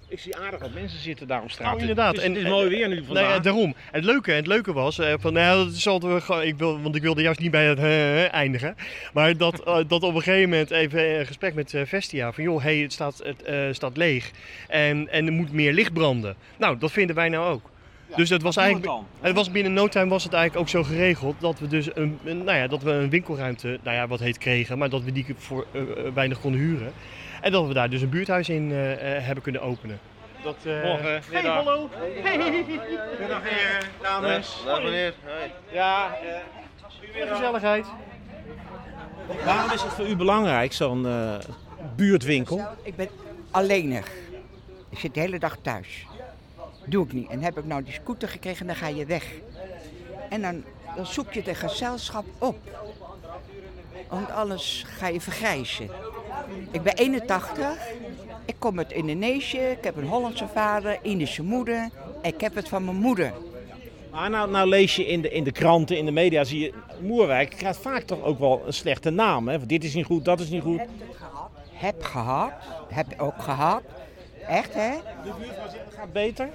Ik 0.09 0.19
zie 0.19 0.37
aardig 0.37 0.61
wat 0.61 0.75
mensen 0.75 1.01
zitten 1.01 1.27
daar 1.27 1.43
op 1.43 1.51
straat. 1.51 1.75
Oh, 1.75 1.81
inderdaad. 1.81 2.15
Het 2.15 2.23
is, 2.23 2.29
het 2.29 2.37
is 2.37 2.45
En- 2.45 2.51
mooi 2.51 2.69
weer 2.69 2.89
nu 2.89 3.05
vandaag. 3.05 3.35
ja, 3.35 3.39
daarom. 3.39 3.75
Het 3.91 4.05
leuke, 4.05 4.33
het 4.33 4.47
leuke 4.47 4.73
was, 4.73 5.01
van, 5.19 5.33
nou, 5.33 5.65
dat 5.65 5.75
is 5.75 5.87
altijd, 5.87 6.29
ik 6.45 6.59
wil, 6.59 6.81
want 6.81 6.97
ik 6.97 7.03
wilde 7.03 7.23
juist 7.23 7.41
niet 7.41 7.51
bij 7.51 7.67
het 7.67 7.79
eindigen. 8.31 8.77
Maar 9.13 9.37
dat, 9.37 9.63
dat 9.89 10.03
op 10.03 10.15
een 10.15 10.23
gegeven 10.23 10.51
moment 10.51 10.71
even 10.71 11.19
een 11.19 11.27
gesprek 11.27 11.55
met 11.55 11.75
Vestia. 11.85 12.33
Van 12.33 12.45
joh, 12.45 12.63
hey, 12.63 12.77
het, 12.77 12.93
staat, 12.93 13.23
het 13.45 13.77
staat 13.77 13.97
leeg. 13.97 14.31
En, 14.69 15.09
en 15.09 15.27
er 15.27 15.33
moet 15.33 15.53
meer 15.53 15.73
licht 15.73 15.93
branden. 15.93 16.37
Nou, 16.59 16.79
dat 16.79 16.93
vinden 16.93 17.17
wij 17.17 17.29
nou 17.29 17.53
ook. 17.53 17.71
Dus 18.17 18.29
het 18.29 18.43
was 18.43 18.57
eigenlijk. 18.57 18.93
Het 19.21 19.35
was 19.35 19.51
binnen 19.51 19.73
no 19.73 19.89
time 19.89 20.09
was 20.09 20.25
het 20.25 20.33
eigenlijk 20.33 20.63
ook 20.63 20.69
zo 20.69 20.83
geregeld 20.91 21.35
dat 21.41 21.59
we 21.59 21.67
dus 21.67 21.97
een, 21.97 22.19
een- 22.25 22.45
nou 22.45 22.59
ja, 22.59 22.67
dat 22.67 22.83
we 22.83 22.91
een 22.91 23.11
winkelruimte, 23.11 23.79
nou 23.83 23.97
ja, 23.97 24.07
wat 24.07 24.21
heet 24.21 24.39
kregen, 24.39 24.79
maar 24.79 24.89
dat 24.91 25.03
we 25.03 25.13
die 25.13 25.27
voor 25.39 25.67
eh, 25.73 25.81
eh, 25.83 25.89
weinig 26.15 26.41
konden 26.41 26.61
huren. 26.61 26.93
En 27.41 27.53
dat 27.53 27.67
we 27.67 27.75
daar 27.75 27.91
dus 27.91 28.03
een 28.03 28.09
buurthuis 28.09 28.49
in 28.49 28.71
eh, 28.73 28.77
hebben 29.25 29.43
kunnen 29.43 29.63
openen. 29.63 29.99
Dat, 30.43 30.57
eh, 30.65 30.83
Morgen, 30.83 31.05
Hey, 31.11 31.21
middag. 31.33 31.55
hallo. 31.55 31.89
Middag 33.21 33.43
heer, 33.43 33.89
dames. 34.03 34.63
Dag 34.65 34.83
meneer. 34.83 35.15
Ja, 35.73 36.17
eh, 36.23 37.31
Gezelligheid. 37.33 37.87
waarom 39.45 39.71
is 39.71 39.83
het 39.83 39.93
voor 39.93 40.07
u 40.09 40.17
belangrijk, 40.17 40.73
zo'n 40.73 41.07
buurtwinkel? 41.97 42.61
Ik 42.83 42.97
ben 42.97 43.09
alleenig. 43.51 44.07
Ik 44.91 44.99
zit 44.99 45.15
de 45.15 45.21
hele 45.21 45.39
dag 45.39 45.57
thuis. 45.63 46.07
Doe 46.87 47.05
ik 47.05 47.13
niet. 47.13 47.29
En 47.29 47.43
heb 47.43 47.59
ik 47.59 47.65
nou 47.65 47.83
die 47.83 47.93
scooter 47.93 48.29
gekregen, 48.29 48.67
dan 48.67 48.77
ga 48.77 48.87
je 48.87 49.07
weg. 49.07 49.33
En 50.29 50.43
dan, 50.43 50.65
dan 50.97 51.07
zoek 51.07 51.33
je 51.33 51.43
de 51.43 51.55
gezelschap 51.55 52.25
op. 52.39 52.57
Want 54.09 54.31
anders 54.31 54.85
ga 54.87 55.09
je 55.09 55.21
vergrijzen. 55.21 55.91
Ik 56.71 56.83
ben 56.83 56.95
81. 56.95 57.77
Ik 58.45 58.55
kom 58.59 58.79
uit 58.79 58.93
Indonesië. 58.93 59.59
Ik 59.59 59.85
heb 59.85 59.97
een 59.97 60.07
Hollandse 60.07 60.49
vader, 60.49 60.99
Indische 61.03 61.43
moeder. 61.43 61.91
Ik 62.23 62.41
heb 62.41 62.55
het 62.55 62.69
van 62.69 62.85
mijn 62.85 62.97
moeder. 62.97 63.33
Maar 64.11 64.31
nou, 64.31 64.51
nou 64.51 64.69
lees 64.69 64.97
je 64.97 65.07
in 65.07 65.21
de, 65.21 65.31
in 65.31 65.45
de 65.45 65.53
kranten, 65.53 65.99
in 65.99 66.05
de 66.05 66.11
media, 66.11 66.45
zie 66.45 66.61
je... 66.61 66.73
Moerwijk 67.01 67.51
krijgt 67.51 67.79
vaak 67.79 68.03
toch 68.03 68.23
ook 68.23 68.39
wel 68.39 68.63
een 68.67 68.73
slechte 68.73 69.11
naam. 69.11 69.49
Hè? 69.49 69.67
Dit 69.67 69.85
is 69.85 69.95
niet 69.95 70.05
goed, 70.05 70.25
dat 70.25 70.41
is 70.41 70.49
niet 70.49 70.63
goed. 70.63 70.81
Heb 71.73 72.03
gehad. 72.03 72.53
Heb 72.89 73.07
ook 73.17 73.43
gehad. 73.43 73.83
Echt 74.49 74.75
hè? 74.75 74.91
De 75.25 75.33
buurvrouw 75.39 75.65
het 75.65 75.95
gaat 75.97 76.13
beter. 76.13 76.49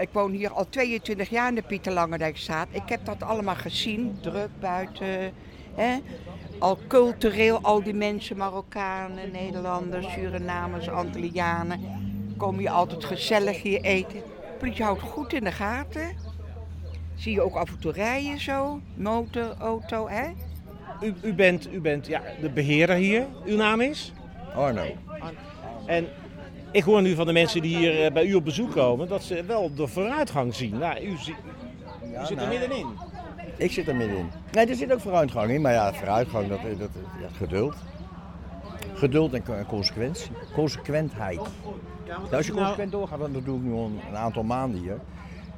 Ik 0.00 0.08
woon 0.12 0.32
hier 0.32 0.52
al 0.52 0.68
22 0.68 1.28
jaar 1.30 1.48
in 1.48 1.54
de 1.54 1.62
Pieter 1.62 1.92
Langendijkstraat. 1.92 2.68
Ik 2.70 2.88
heb 2.88 3.04
dat 3.04 3.22
allemaal 3.22 3.54
gezien, 3.54 4.18
druk 4.20 4.48
buiten. 4.60 5.32
Hè? 5.74 5.98
Al 6.58 6.78
cultureel, 6.88 7.58
al 7.62 7.82
die 7.82 7.94
mensen, 7.94 8.36
Marokkanen, 8.36 9.30
Nederlanders, 9.30 10.12
Surinamers, 10.12 10.88
Antillianen. 10.88 11.80
Kom 12.36 12.60
je 12.60 12.70
altijd 12.70 13.04
gezellig 13.04 13.62
hier 13.62 13.80
eten. 13.80 14.22
Politie 14.58 14.84
houdt 14.84 15.02
goed 15.02 15.32
in 15.32 15.44
de 15.44 15.52
gaten. 15.52 16.16
Zie 17.14 17.32
je 17.32 17.40
ook 17.40 17.54
af 17.54 17.68
en 17.68 17.78
toe 17.78 17.92
rijden 17.92 18.40
zo, 18.40 18.80
motor, 18.94 19.54
auto, 19.58 20.08
hè? 20.08 20.30
U, 21.00 21.14
u 21.22 21.34
bent, 21.34 21.72
u 21.72 21.80
bent 21.80 22.06
ja, 22.06 22.22
de 22.40 22.50
beheerder 22.50 22.96
hier. 22.96 23.26
Uw 23.44 23.56
naam 23.56 23.80
is? 23.80 24.12
Arno. 24.54 24.84
En 25.86 26.08
ik 26.72 26.82
hoor 26.82 27.02
nu 27.02 27.14
van 27.14 27.26
de 27.26 27.32
mensen 27.32 27.62
die 27.62 27.76
hier 27.76 28.04
eh, 28.04 28.12
bij 28.12 28.24
u 28.26 28.34
op 28.34 28.44
bezoek 28.44 28.72
komen... 28.72 29.08
dat 29.08 29.22
ze 29.22 29.44
wel 29.44 29.74
de 29.74 29.86
vooruitgang 29.86 30.54
zien. 30.54 30.78
Nou, 30.78 31.00
u, 31.04 31.08
u 31.10 31.16
zit 32.24 32.40
er 32.40 32.48
middenin. 32.48 32.86
Ik 33.56 33.72
zit 33.72 33.88
er 33.88 33.96
middenin. 33.96 34.30
Nee, 34.52 34.66
er 34.66 34.74
zit 34.74 34.92
ook 34.92 35.00
vooruitgang 35.00 35.50
in, 35.50 35.60
maar 35.60 35.72
ja, 35.72 35.92
vooruitgang, 35.94 36.48
dat, 36.48 36.58
dat, 36.78 36.88
ja, 37.20 37.28
geduld. 37.36 37.74
Geduld 38.94 39.32
en 39.32 39.42
co- 39.42 39.52
en 39.54 39.66
consequentie. 39.66 40.30
Consequentheid. 40.54 41.40
Nou, 42.06 42.34
als 42.34 42.46
je 42.46 42.52
Nou, 42.52 42.62
consequent 42.62 42.92
doorgaat, 42.92 43.18
dan 43.18 43.32
dat 43.32 43.44
doe 43.44 43.56
ik 43.56 43.62
nu 43.62 43.72
al 43.72 43.90
een 44.10 44.16
aantal 44.16 44.42
maanden 44.42 44.80
hier. 44.80 44.98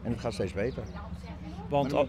En 0.02 0.10
het 0.10 0.20
gaat 0.20 0.32
steeds 0.32 0.52
beter. 0.52 0.82
want 1.68 1.90
dan. 1.90 2.08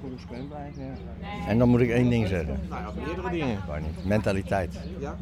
En 1.48 1.57
dan 1.57 1.69
moet 1.69 1.79
ik 1.79 1.89
één 1.89 2.10
ding 2.10 2.27
zeggen. 2.27 2.60
nou 2.69 2.81
ja, 2.81 2.91
meerdere 3.05 3.29
dingen. 3.29 3.60
Waar 3.67 3.81
niet. 3.81 4.05
Mentaliteit. 4.05 4.79
Ja. 5.00 5.15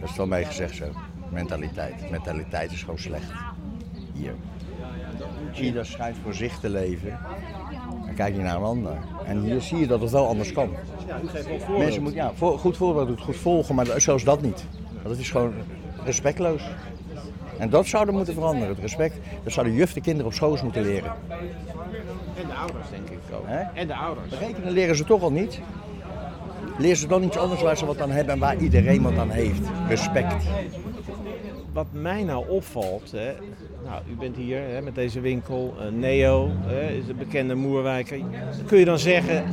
Dat 0.00 0.08
is 0.10 0.16
wel 0.16 0.26
mee 0.26 0.44
gezegd 0.44 0.74
zo. 0.76 0.84
Mentaliteit. 1.32 2.10
Mentaliteit 2.10 2.72
is 2.72 2.80
gewoon 2.80 2.98
slecht. 2.98 3.32
Hier. 4.14 4.34
Ieder 5.54 5.86
schijnt 5.86 6.16
voor 6.22 6.34
zich 6.34 6.58
te 6.58 6.68
leven. 6.68 7.18
Dan 8.06 8.14
kijk 8.14 8.34
je 8.34 8.40
naar 8.40 8.56
een 8.56 8.62
ander. 8.62 8.96
En 9.24 9.40
hier 9.42 9.60
zie 9.60 9.78
je 9.78 9.86
dat 9.86 10.00
het 10.00 10.10
wel 10.10 10.26
anders 10.26 10.52
kan. 10.52 10.70
Mensen 11.78 12.02
moeten 12.02 12.20
ja, 12.20 12.32
voor, 12.34 12.58
goed 12.58 12.76
voorbeeld 12.76 13.08
doet, 13.08 13.20
goed 13.20 13.36
volgen, 13.36 13.74
maar 13.74 14.00
zoals 14.00 14.24
dat 14.24 14.42
niet. 14.42 14.64
Dat 15.02 15.18
is 15.18 15.30
gewoon 15.30 15.52
respectloos. 16.04 16.62
En 17.58 17.70
dat 17.70 17.86
zou 17.86 18.06
er 18.06 18.12
moeten 18.12 18.34
veranderen, 18.34 18.68
het 18.68 18.78
respect. 18.78 19.16
Dat 19.42 19.52
zou 19.52 19.66
de 19.66 19.74
juf 19.74 19.92
de 19.92 20.00
kinderen 20.00 20.26
op 20.26 20.32
school 20.32 20.58
moeten 20.62 20.82
leren. 20.82 21.12
En 22.34 22.46
de 22.46 22.54
ouders, 22.54 22.90
denk 22.90 23.08
ik 23.08 23.18
ook. 23.34 23.46
En 23.74 23.86
de 23.86 23.94
ouders. 23.94 24.38
Rekenen 24.38 24.72
leren 24.72 24.96
ze 24.96 25.04
toch 25.04 25.22
al 25.22 25.32
niet. 25.32 25.60
Leren 26.78 26.96
ze 26.96 27.06
dan 27.06 27.22
iets 27.22 27.36
anders 27.36 27.62
waar 27.62 27.76
ze 27.76 27.86
wat 27.86 28.00
aan 28.00 28.10
hebben 28.10 28.34
en 28.34 28.40
waar 28.40 28.56
iedereen 28.56 29.02
wat 29.02 29.16
aan 29.16 29.30
heeft. 29.30 29.60
Respect. 29.88 30.44
Wat 31.72 31.86
mij 31.92 32.24
nou 32.24 32.48
opvalt, 32.48 33.12
hè, 33.12 33.32
nou, 33.84 34.02
u 34.10 34.14
bent 34.18 34.36
hier 34.36 34.60
hè, 34.60 34.82
met 34.82 34.94
deze 34.94 35.20
winkel, 35.20 35.74
eh, 35.80 35.86
Neo 35.88 36.50
hè, 36.60 36.88
is 36.90 37.08
een 37.08 37.16
bekende 37.16 37.54
moerwijker. 37.54 38.18
Kun 38.66 38.78
je 38.78 38.84
dan 38.84 38.98
zeggen 38.98 39.44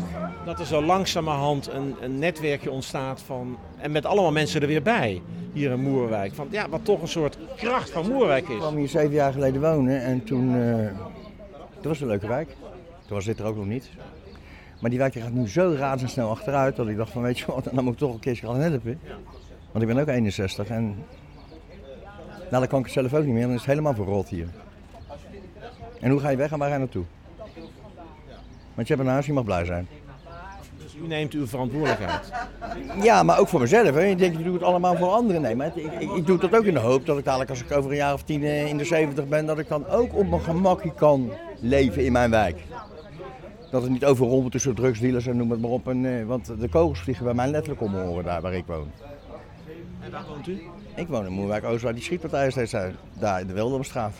dat 0.46 0.60
er 0.60 0.66
zo 0.66 0.82
langzamerhand 0.82 1.72
een, 1.72 1.96
een 2.02 2.20
netwerkje 2.20 2.72
ontstaat 2.72 3.22
van, 3.22 3.58
en 3.78 3.92
met 3.92 4.06
allemaal 4.06 4.32
mensen 4.32 4.62
er 4.62 4.68
weer 4.68 4.82
bij, 4.82 5.22
hier 5.54 5.72
in 5.72 5.82
Moerwijk. 5.82 6.34
Van, 6.34 6.48
ja, 6.52 6.70
wat 6.70 6.86
toch 6.86 7.02
een 7.02 7.08
soort 7.08 7.38
kracht 7.56 7.90
van 7.90 8.08
Moerwijk 8.08 8.44
Ik 8.44 8.50
is. 8.50 8.58
kwam 8.58 8.76
hier 8.76 8.88
zeven 8.88 9.14
jaar 9.14 9.34
geleden 9.34 9.62
wonen 9.62 10.02
en 10.02 10.24
toen... 10.24 10.56
eh 10.56 10.92
dat 11.82 11.92
was 11.92 12.02
een 12.02 12.08
leuke 12.08 12.28
wijk. 12.28 12.48
Toen 13.06 13.16
was 13.16 13.26
dit 13.26 13.40
er 13.40 13.46
ook 13.46 13.56
nog 13.56 13.66
niet. 13.66 13.90
Maar 14.82 14.90
die 14.90 15.00
wijk 15.00 15.14
gaat 15.14 15.32
nu 15.32 15.50
zo 15.50 15.76
razendsnel 15.78 16.30
achteruit 16.30 16.76
dat 16.76 16.88
ik 16.88 16.98
dacht 16.98 17.12
van 17.12 17.22
weet 17.22 17.40
je 17.40 17.46
wat, 17.46 17.70
dan 17.74 17.84
moet 17.84 17.94
ik 17.94 18.00
toch 18.00 18.14
een 18.14 18.20
keertje 18.20 18.48
gaan 18.48 18.60
helpen. 18.60 19.00
Want 19.72 19.84
ik 19.84 19.94
ben 19.94 20.02
ook 20.02 20.08
61 20.08 20.68
en 20.68 20.96
nou, 22.50 22.62
dan 22.62 22.68
kan 22.68 22.80
ik 22.80 22.86
het 22.86 22.94
zelf 22.94 23.14
ook 23.14 23.26
niet 23.26 23.34
meer. 23.34 23.42
Dan 23.42 23.52
is 23.52 23.58
het 23.58 23.66
helemaal 23.70 23.94
verrot 23.94 24.28
hier. 24.30 24.48
En 26.02 26.12
hoe 26.12 26.20
ga 26.20 26.30
je 26.30 26.38
weg 26.38 26.52
en 26.52 26.58
waar 26.60 26.68
ga 26.68 26.74
je 26.74 26.80
naartoe? 26.80 27.04
Want 28.76 28.88
je 28.88 28.94
hebt 28.96 29.06
een 29.08 29.14
huis, 29.14 29.26
je 29.26 29.34
mag 29.34 29.44
blij 29.44 29.66
zijn. 29.66 29.88
Dus 30.84 30.96
u 31.04 31.08
neemt 31.08 31.34
uw 31.34 31.48
verantwoordelijkheid. 31.48 32.32
Ja, 33.02 33.24
maar 33.24 33.40
ook 33.40 33.48
voor 33.48 33.60
mezelf. 33.60 33.94
Hè. 33.96 34.02
Je 34.02 34.16
denkt, 34.16 34.38
je 34.38 34.44
doet 34.44 34.54
het 34.54 34.64
allemaal 34.64 34.96
voor 34.96 35.08
anderen. 35.10 35.42
Nee, 35.42 35.56
maar 35.56 35.66
het- 35.66 35.78
ik, 35.78 35.94
ik, 36.00 36.12
ik 36.12 36.26
doe 36.26 36.38
dat 36.38 36.56
ook 36.56 36.64
in 36.64 36.74
de 36.74 36.80
hoop 36.80 37.06
dat 37.06 37.18
ik 37.18 37.24
dadelijk 37.26 37.50
als 37.50 37.62
ik 37.62 37.72
over 37.72 37.92
een 37.92 37.98
jaar 37.98 38.14
of 38.14 38.24
tien 38.24 38.44
eh, 38.44 38.66
in 38.68 38.78
de 38.78 38.84
70 38.86 39.28
ben, 39.28 39.46
dat 39.46 39.60
ik 39.60 39.68
dan 39.68 39.88
ook 39.88 40.16
op 40.16 40.30
mijn 40.30 40.42
gemakje 40.42 40.94
kan 40.94 41.32
leven 41.60 42.06
in 42.06 42.12
mijn 42.12 42.30
wijk. 42.30 42.58
Dat 43.72 43.82
het 43.82 43.92
niet 43.92 44.06
overrompelt 44.06 44.52
tussen 44.52 44.76
drugsdealers 44.76 45.28
en 45.28 45.38
noem 45.38 45.52
het 45.52 45.62
maar 45.62 45.70
op. 45.72 45.88
En, 45.88 46.06
eh, 46.20 46.26
want 46.26 46.52
de 46.60 46.70
kogels 46.70 47.00
vliegen 47.00 47.26
bij 47.26 47.34
mij 47.34 47.48
letterlijk 47.48 47.82
om 47.82 47.92
mijn 47.92 48.08
oren 48.08 48.24
daar 48.24 48.42
waar 48.42 48.54
ik 48.54 48.66
woon. 48.66 48.92
En 50.10 50.16
waar 50.16 50.28
woont 50.28 50.48
u? 50.48 50.62
Ik 50.96 51.08
woon 51.08 51.26
in 51.26 51.32
Moerwijk 51.32 51.64
Oost 51.64 51.84
waar 51.84 51.94
die 51.94 52.04
schietpartijen 52.04 52.52
steeds 52.52 52.72
zijn. 52.72 52.96
Daar 53.20 53.42
in 53.42 53.48
de 53.48 53.54
Wildomstraat. 53.54 54.16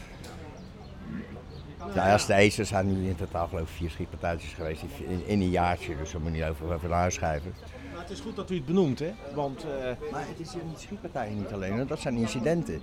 Ja, 1.94 2.12
als 2.12 2.26
deze 2.26 2.64
zijn 2.64 2.88
nu 2.88 3.08
in 3.08 3.16
totaal 3.16 3.48
geloof 3.48 3.70
ik 3.70 3.76
vier 3.76 3.90
schietpartijtjes 3.90 4.54
geweest 4.54 4.84
in, 5.08 5.22
in 5.26 5.42
een 5.42 5.50
jaartje. 5.50 5.98
Dus 5.98 6.12
daar 6.12 6.22
moet 6.22 6.32
je 6.32 6.38
niet 6.38 6.50
over, 6.50 6.90
naar 6.90 7.00
huis 7.00 7.14
schrijven. 7.14 7.54
Maar 7.94 8.02
het 8.02 8.10
is 8.10 8.20
goed 8.20 8.36
dat 8.36 8.50
u 8.50 8.56
het 8.56 8.66
benoemt, 8.66 9.00
hè? 9.00 9.12
Want 9.34 9.64
eh, 9.64 10.12
Maar 10.12 10.26
het 10.28 10.40
is 10.40 10.54
niet 10.54 10.80
schietpartijen 10.80 11.38
niet 11.38 11.52
alleen, 11.52 11.88
dat 11.88 12.00
zijn 12.00 12.16
incidenten. 12.16 12.82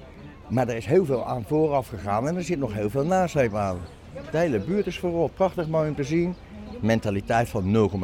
Maar 0.48 0.68
er 0.68 0.76
is 0.76 0.86
heel 0.86 1.04
veel 1.04 1.26
aan 1.26 1.44
vooraf 1.44 1.88
gegaan 1.88 2.28
en 2.28 2.36
er 2.36 2.44
zit 2.44 2.58
nog 2.58 2.72
heel 2.72 2.90
veel 2.90 3.04
nasleep 3.04 3.54
aan. 3.54 3.78
De 4.30 4.38
hele 4.38 4.58
buurt 4.58 4.86
is 4.86 4.98
voorop, 4.98 5.34
prachtig 5.34 5.68
mooi 5.68 5.88
om 5.88 5.94
te 5.94 6.04
zien. 6.04 6.34
Mentaliteit 6.80 7.48
van 7.48 7.90
0,0. 7.90 7.98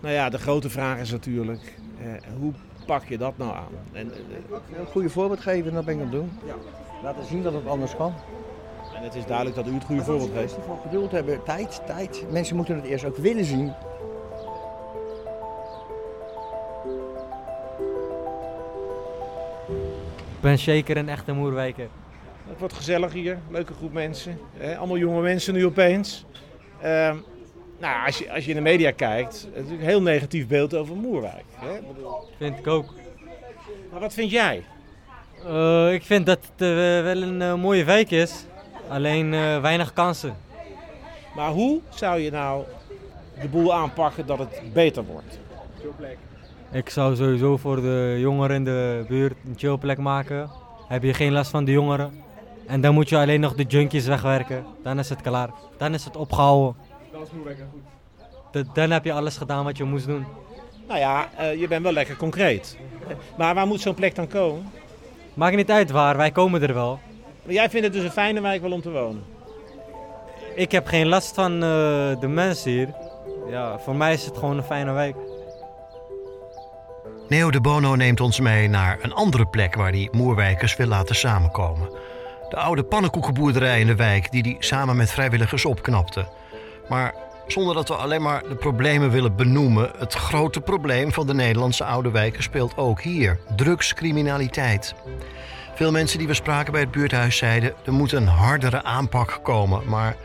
nou 0.00 0.14
ja, 0.14 0.30
de 0.30 0.38
grote 0.38 0.70
vraag 0.70 0.98
is 0.98 1.10
natuurlijk, 1.10 1.78
eh, 2.00 2.06
hoe 2.38 2.52
pak 2.86 3.04
je 3.04 3.18
dat 3.18 3.38
nou 3.38 3.52
aan? 3.54 3.68
En, 3.92 4.12
eh, 4.12 4.78
Een 4.78 4.86
goede 4.86 5.10
voorbeeld 5.10 5.40
geven, 5.40 5.72
dat 5.72 5.84
ben 5.84 5.94
ik 5.94 6.00
aan 6.00 6.06
het 6.06 6.16
doen. 6.16 6.30
Laten 7.02 7.24
zien 7.24 7.42
dat 7.42 7.52
het 7.52 7.66
anders 7.66 7.96
kan. 7.96 8.14
en 8.96 9.02
het 9.02 9.14
is 9.14 9.26
duidelijk 9.26 9.56
dat 9.56 9.66
u 9.66 9.72
het 9.74 9.84
goede 9.84 9.94
Maar 10.02 10.10
voorbeeld 10.10 10.30
geeft. 10.36 10.56
van 10.66 10.78
geduld 10.82 11.10
hebben, 11.12 11.42
tijd, 11.42 11.82
tijd. 11.86 12.24
Mensen 12.30 12.56
moeten 12.56 12.74
het 12.76 12.84
eerst 12.84 13.04
ook 13.04 13.16
willen 13.16 13.44
zien. 13.44 13.72
Ik 20.36 20.42
ben 20.52 20.58
zeker 20.58 20.96
een 20.96 21.08
echte 21.08 21.32
moerwijker. 21.32 21.88
Het 22.48 22.58
wordt 22.58 22.74
gezellig 22.74 23.12
hier, 23.12 23.38
leuke 23.50 23.72
groep 23.74 23.92
mensen. 23.92 24.38
Hè? 24.56 24.76
Allemaal 24.76 24.96
jonge 24.98 25.20
mensen 25.22 25.54
nu 25.54 25.66
opeens. 25.66 26.24
Ehm, 26.80 27.16
nou, 27.78 28.06
als 28.06 28.18
je, 28.18 28.32
als 28.32 28.44
je 28.44 28.50
in 28.50 28.56
de 28.56 28.62
media 28.62 28.90
kijkt, 28.90 29.32
het 29.32 29.42
is 29.42 29.52
natuurlijk 29.54 29.80
een 29.80 29.88
heel 29.88 30.02
negatief 30.02 30.46
beeld 30.46 30.74
over 30.74 30.96
Moerwijk. 30.96 31.44
Hè? 31.54 31.78
Vind 32.38 32.58
ik 32.58 32.66
ook. 32.66 32.94
Maar 33.90 34.00
wat 34.00 34.14
vind 34.14 34.30
jij? 34.30 34.64
Eh, 35.46 35.92
ik 35.92 36.02
vind 36.02 36.26
dat 36.26 36.38
het 36.38 36.68
eh, 36.68 37.02
wel 37.02 37.22
een 37.22 37.42
eh, 37.42 37.54
mooie 37.54 37.84
wijk 37.84 38.10
is. 38.10 38.44
Alleen 38.88 39.30
weinig 39.60 39.92
kansen. 39.92 40.36
Maar 41.34 41.50
hoe 41.50 41.80
zou 41.88 42.20
je 42.20 42.30
nou 42.30 42.64
de 43.40 43.48
boel 43.48 43.74
aanpakken 43.74 44.26
dat 44.26 44.38
het 44.38 44.60
beter 44.72 45.04
wordt? 45.04 45.38
Ik 46.72 46.88
zou 46.88 47.16
sowieso 47.16 47.56
voor 47.56 47.76
de 47.80 48.16
jongeren 48.18 48.56
in 48.56 48.64
de 48.64 49.04
buurt 49.08 49.34
een 49.46 49.54
chillplek 49.56 49.98
maken. 49.98 50.50
Heb 50.88 51.02
je 51.02 51.14
geen 51.14 51.32
last 51.32 51.50
van 51.50 51.64
de 51.64 51.72
jongeren. 51.72 52.12
En 52.66 52.80
dan 52.80 52.94
moet 52.94 53.08
je 53.08 53.16
alleen 53.16 53.40
nog 53.40 53.54
de 53.54 53.62
junkies 53.62 54.06
wegwerken. 54.06 54.64
Dan 54.82 54.98
is 54.98 55.08
het 55.08 55.20
klaar. 55.20 55.50
Dan 55.78 55.94
is 55.94 56.04
het 56.04 56.16
opgehouden. 56.16 56.85
Dat 57.18 57.26
is 57.26 57.32
moeilijk 57.32 57.58
en 57.58 57.68
goed. 57.72 58.74
Dan 58.74 58.90
heb 58.90 59.04
je 59.04 59.12
alles 59.12 59.36
gedaan 59.36 59.64
wat 59.64 59.76
je 59.76 59.84
moest 59.84 60.06
doen. 60.06 60.26
Nou 60.88 60.98
ja, 60.98 61.28
eh, 61.36 61.60
je 61.60 61.68
bent 61.68 61.82
wel 61.82 61.92
lekker 61.92 62.16
concreet. 62.16 62.78
Maar 63.36 63.54
waar 63.54 63.66
moet 63.66 63.80
zo'n 63.80 63.94
plek 63.94 64.14
dan 64.14 64.28
komen? 64.28 64.70
Maakt 65.34 65.56
niet 65.56 65.70
uit 65.70 65.90
waar, 65.90 66.16
wij 66.16 66.30
komen 66.30 66.62
er 66.62 66.74
wel. 66.74 66.98
Maar 67.42 67.54
jij 67.54 67.70
vindt 67.70 67.86
het 67.86 67.94
dus 67.94 68.04
een 68.04 68.10
fijne 68.10 68.40
wijk 68.40 68.62
wel 68.62 68.72
om 68.72 68.80
te 68.80 68.90
wonen? 68.90 69.24
Ik 70.54 70.72
heb 70.72 70.86
geen 70.86 71.06
last 71.06 71.34
van 71.34 71.52
eh, 71.52 72.20
de 72.20 72.28
mensen 72.28 72.70
hier. 72.70 72.94
Ja, 73.50 73.78
voor 73.78 73.96
mij 73.96 74.12
is 74.12 74.24
het 74.24 74.36
gewoon 74.36 74.56
een 74.56 74.62
fijne 74.62 74.92
wijk. 74.92 75.16
Neo 77.28 77.50
de 77.50 77.60
Bono 77.60 77.94
neemt 77.94 78.20
ons 78.20 78.40
mee 78.40 78.68
naar 78.68 78.98
een 79.02 79.14
andere 79.14 79.46
plek 79.46 79.74
waar 79.74 79.90
hij 79.90 80.08
Moerwijkers 80.12 80.76
wil 80.76 80.86
laten 80.86 81.14
samenkomen. 81.14 81.88
De 82.48 82.56
oude 82.56 82.84
pannenkoekenboerderij 82.84 83.80
in 83.80 83.86
de 83.86 83.94
wijk 83.94 84.30
die 84.30 84.42
hij 84.42 84.56
samen 84.58 84.96
met 84.96 85.10
vrijwilligers 85.10 85.64
opknapte. 85.64 86.26
Maar 86.88 87.14
zonder 87.46 87.74
dat 87.74 87.88
we 87.88 87.94
alleen 87.94 88.22
maar 88.22 88.42
de 88.48 88.54
problemen 88.54 89.10
willen 89.10 89.36
benoemen, 89.36 89.90
het 89.98 90.12
grote 90.14 90.60
probleem 90.60 91.12
van 91.12 91.26
de 91.26 91.34
Nederlandse 91.34 91.84
oude 91.84 92.10
wijken 92.10 92.42
speelt 92.42 92.76
ook 92.76 93.00
hier: 93.00 93.38
drugscriminaliteit. 93.56 94.94
Veel 95.74 95.90
mensen 95.90 96.18
die 96.18 96.26
we 96.26 96.34
spraken 96.34 96.72
bij 96.72 96.80
het 96.80 96.90
buurthuis 96.90 97.36
zeiden 97.36 97.72
er 97.84 97.92
moet 97.92 98.12
een 98.12 98.26
hardere 98.26 98.82
aanpak 98.82 99.40
komen, 99.42 99.82
maar 99.88 100.16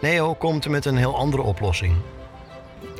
Neo 0.00 0.34
komt 0.34 0.68
met 0.68 0.84
een 0.84 0.96
heel 0.96 1.16
andere 1.16 1.42
oplossing. 1.42 1.94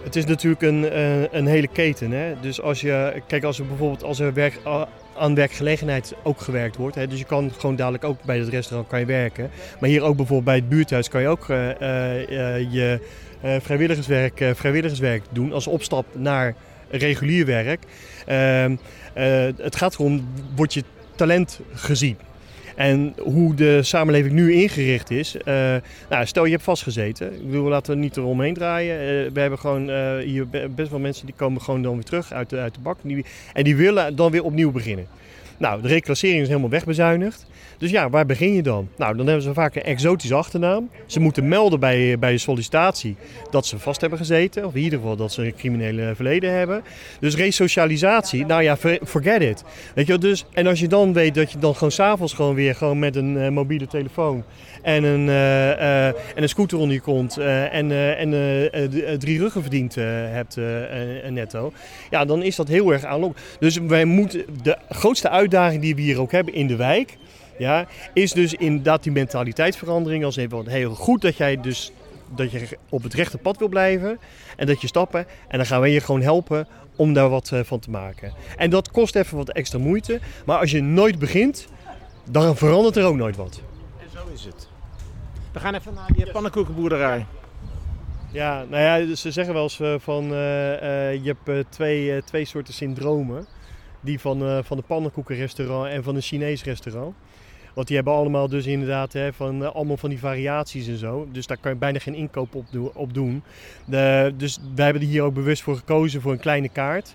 Het 0.02 0.16
is 0.16 0.24
natuurlijk 0.26 0.62
een, 0.62 0.88
eh, 0.90 1.32
een 1.32 1.46
hele 1.46 1.66
keten. 1.68 2.10
Hè? 2.10 2.40
Dus 2.40 2.62
als 2.62 2.80
je, 2.80 3.22
kijk, 3.26 3.44
als 3.44 3.58
er 3.58 3.66
bijvoorbeeld 3.66 4.02
als 4.04 4.20
er 4.20 4.32
werk, 4.32 4.58
a- 4.66 4.88
aan 5.20 5.34
werkgelegenheid 5.34 6.14
ook 6.22 6.40
gewerkt 6.40 6.76
wordt. 6.76 6.96
Hè? 6.96 7.06
Dus 7.06 7.18
je 7.18 7.24
kan 7.24 7.52
gewoon 7.58 7.76
dadelijk 7.76 8.04
ook 8.04 8.22
bij 8.22 8.38
het 8.38 8.48
restaurant 8.48 8.88
kan 8.88 9.00
je 9.00 9.06
werken. 9.06 9.50
Maar 9.80 9.88
hier 9.88 10.02
ook 10.02 10.16
bijvoorbeeld 10.16 10.44
bij 10.44 10.56
het 10.56 10.68
buurthuis 10.68 11.08
kan 11.08 11.20
je 11.20 11.28
ook 11.28 11.48
eh, 11.48 11.70
eh, 11.80 12.56
eh, 12.56 12.72
je 12.72 13.00
vrijwilligerswerk, 13.60 14.50
vrijwilligerswerk 14.54 15.22
doen 15.30 15.52
als 15.52 15.66
opstap 15.66 16.06
naar 16.12 16.54
regulier 16.90 17.46
werk. 17.46 17.82
Ehm, 18.26 18.76
eh, 19.12 19.48
het 19.56 19.76
gaat 19.76 19.94
erom, 19.94 20.28
wordt 20.54 20.74
je 20.74 20.84
talent 21.16 21.60
gezien? 21.72 22.16
En 22.80 23.14
hoe 23.22 23.54
de 23.54 23.82
samenleving 23.82 24.34
nu 24.34 24.52
ingericht 24.52 25.10
is. 25.10 25.36
eh, 25.36 25.74
nou, 26.10 26.26
stel 26.26 26.44
je 26.44 26.50
hebt 26.50 26.62
vastgezeten. 26.62 27.32
Ik 27.34 27.46
bedoel, 27.46 27.68
laten 27.68 27.94
we 27.94 28.00
niet 28.00 28.16
eromheen 28.16 28.54
draaien. 28.54 28.98
Eh, 28.98 29.32
we 29.32 29.40
hebben 29.40 29.58
gewoon 29.58 29.90
eh, 29.90 30.16
hier 30.16 30.48
be- 30.48 30.68
best 30.74 30.90
wel 30.90 30.98
mensen 30.98 31.26
die 31.26 31.34
komen 31.34 31.60
gewoon 31.62 31.82
dan 31.82 31.94
weer 31.94 32.04
terug 32.04 32.32
uit 32.32 32.50
de, 32.50 32.56
uit 32.58 32.74
de 32.74 32.80
bak. 32.80 32.98
Die, 33.02 33.24
en 33.52 33.64
die 33.64 33.76
willen 33.76 34.16
dan 34.16 34.30
weer 34.30 34.44
opnieuw 34.44 34.70
beginnen. 34.70 35.06
Nou, 35.58 35.82
de 35.82 35.88
reclassering 35.88 36.40
is 36.42 36.48
helemaal 36.48 36.70
wegbezuinigd. 36.70 37.46
Dus 37.80 37.90
ja, 37.90 38.10
waar 38.10 38.26
begin 38.26 38.54
je 38.54 38.62
dan? 38.62 38.88
Nou, 38.96 39.16
dan 39.16 39.26
hebben 39.26 39.44
ze 39.44 39.54
vaak 39.54 39.74
een 39.74 39.82
exotische 39.82 40.34
achternaam. 40.34 40.90
Ze 41.06 41.20
moeten 41.20 41.48
melden 41.48 41.80
bij, 41.80 42.18
bij 42.18 42.32
de 42.32 42.38
sollicitatie 42.38 43.16
dat 43.50 43.66
ze 43.66 43.78
vast 43.78 44.00
hebben 44.00 44.18
gezeten. 44.18 44.66
Of 44.66 44.74
in 44.74 44.82
ieder 44.82 44.98
geval 44.98 45.16
dat 45.16 45.32
ze 45.32 45.44
een 45.44 45.54
criminele 45.54 46.12
verleden 46.14 46.52
hebben. 46.52 46.82
Dus 47.20 47.36
resocialisatie, 47.36 48.46
nou 48.46 48.62
ja, 48.62 48.76
for- 48.76 48.98
forget 49.04 49.42
it. 49.42 49.64
Weet 49.94 50.06
je 50.06 50.18
dus, 50.18 50.44
en 50.52 50.66
als 50.66 50.80
je 50.80 50.88
dan 50.88 51.12
weet 51.12 51.34
dat 51.34 51.52
je 51.52 51.58
dan 51.58 51.74
gewoon 51.74 51.90
s'avonds 51.90 52.32
gewoon 52.32 52.54
weer 52.54 52.74
gewoon 52.74 52.98
met 52.98 53.16
een 53.16 53.38
eh, 53.38 53.48
mobiele 53.48 53.86
telefoon 53.86 54.44
en 54.82 55.04
een, 55.04 55.28
eh, 55.28 55.70
eh, 55.72 56.06
en 56.06 56.42
een 56.42 56.48
scooter 56.48 56.78
onder 56.78 56.94
je 56.94 57.00
kont 57.00 57.38
en, 57.38 58.16
en 58.16 58.30
drie 59.18 59.38
ruggen 59.38 59.62
verdiend 59.62 59.94
hebt 59.94 60.56
netto. 61.30 61.72
Ja, 62.10 62.24
dan 62.24 62.42
is 62.42 62.56
dat 62.56 62.68
heel 62.68 62.92
erg 62.92 63.04
aanlokkelijk. 63.04 63.56
Dus 63.60 63.78
wij 63.78 64.04
moeten, 64.04 64.44
de 64.62 64.76
grootste 64.88 65.28
uitdaging 65.30 65.82
die 65.82 65.94
we 65.94 66.00
hier 66.00 66.20
ook 66.20 66.32
hebben 66.32 66.54
in 66.54 66.66
de 66.66 66.76
wijk, 66.76 67.16
ja, 67.60 67.86
is 68.12 68.32
dus 68.32 68.54
inderdaad 68.54 69.02
die 69.02 69.12
mentaliteitsverandering. 69.12 70.24
Als 70.24 70.36
even, 70.36 70.68
heel 70.68 70.94
goed 70.94 71.22
dat 71.22 71.36
jij 71.36 71.60
dus 71.60 71.92
dat 72.34 72.50
je 72.50 72.78
op 72.88 73.02
het 73.02 73.14
rechte 73.14 73.38
pad 73.38 73.58
wil 73.58 73.68
blijven 73.68 74.18
en 74.56 74.66
dat 74.66 74.80
je 74.80 74.86
stappen. 74.86 75.26
En 75.48 75.58
dan 75.58 75.66
gaan 75.66 75.80
wij 75.80 75.90
je 75.90 76.00
gewoon 76.00 76.22
helpen 76.22 76.68
om 76.96 77.12
daar 77.12 77.28
wat 77.28 77.50
eh, 77.52 77.60
van 77.62 77.78
te 77.78 77.90
maken. 77.90 78.32
En 78.56 78.70
dat 78.70 78.90
kost 78.90 79.16
even 79.16 79.36
wat 79.36 79.48
extra 79.48 79.78
moeite. 79.78 80.20
Maar 80.46 80.58
als 80.58 80.70
je 80.70 80.82
nooit 80.82 81.18
begint, 81.18 81.68
dan 82.30 82.56
verandert 82.56 82.96
er 82.96 83.04
ook 83.04 83.16
nooit 83.16 83.36
wat. 83.36 83.60
En 83.98 84.10
zo 84.10 84.32
is 84.34 84.44
het. 84.44 84.68
We 85.52 85.60
gaan 85.60 85.74
even 85.74 85.94
naar 85.94 86.12
die 86.12 86.30
pannenkoekenboerderij. 86.30 87.26
Ja, 88.32 88.64
nou 88.68 88.82
ja, 88.82 89.14
ze 89.14 89.30
zeggen 89.30 89.54
wel 89.54 89.62
eens 89.62 89.80
eh, 89.80 89.94
van 89.98 90.24
eh, 90.24 90.30
je 91.24 91.36
hebt 91.44 91.70
twee, 91.70 92.22
twee 92.24 92.44
soorten 92.44 92.74
syndromen. 92.74 93.46
Die 94.00 94.20
van, 94.20 94.42
eh, 94.46 94.58
van 94.62 94.76
de 94.76 94.82
pannenkoekenrestaurant 94.82 95.88
en 95.88 96.02
van 96.02 96.14
een 96.14 96.22
Chinees 96.22 96.64
restaurant. 96.64 97.14
Want 97.74 97.86
die 97.86 97.96
hebben 97.96 98.14
allemaal 98.14 98.48
dus 98.48 98.66
inderdaad 98.66 99.12
hè, 99.12 99.32
van, 99.32 99.64
eh, 99.64 99.74
allemaal 99.74 99.96
van 99.96 100.08
die 100.08 100.18
variaties 100.18 100.88
en 100.88 100.96
zo. 100.96 101.28
Dus 101.32 101.46
daar 101.46 101.56
kan 101.56 101.72
je 101.72 101.78
bijna 101.78 101.98
geen 101.98 102.14
inkoop 102.14 102.54
op, 102.94 103.14
doen-. 103.14 103.42
De, 103.84 104.32
dus 104.36 104.58
wij 104.74 104.84
hebben 104.84 105.02
er 105.02 105.08
hier 105.08 105.22
ook 105.22 105.34
bewust 105.34 105.62
voor 105.62 105.76
gekozen 105.76 106.20
voor 106.20 106.32
een 106.32 106.40
kleine 106.40 106.68
kaart. 106.68 107.14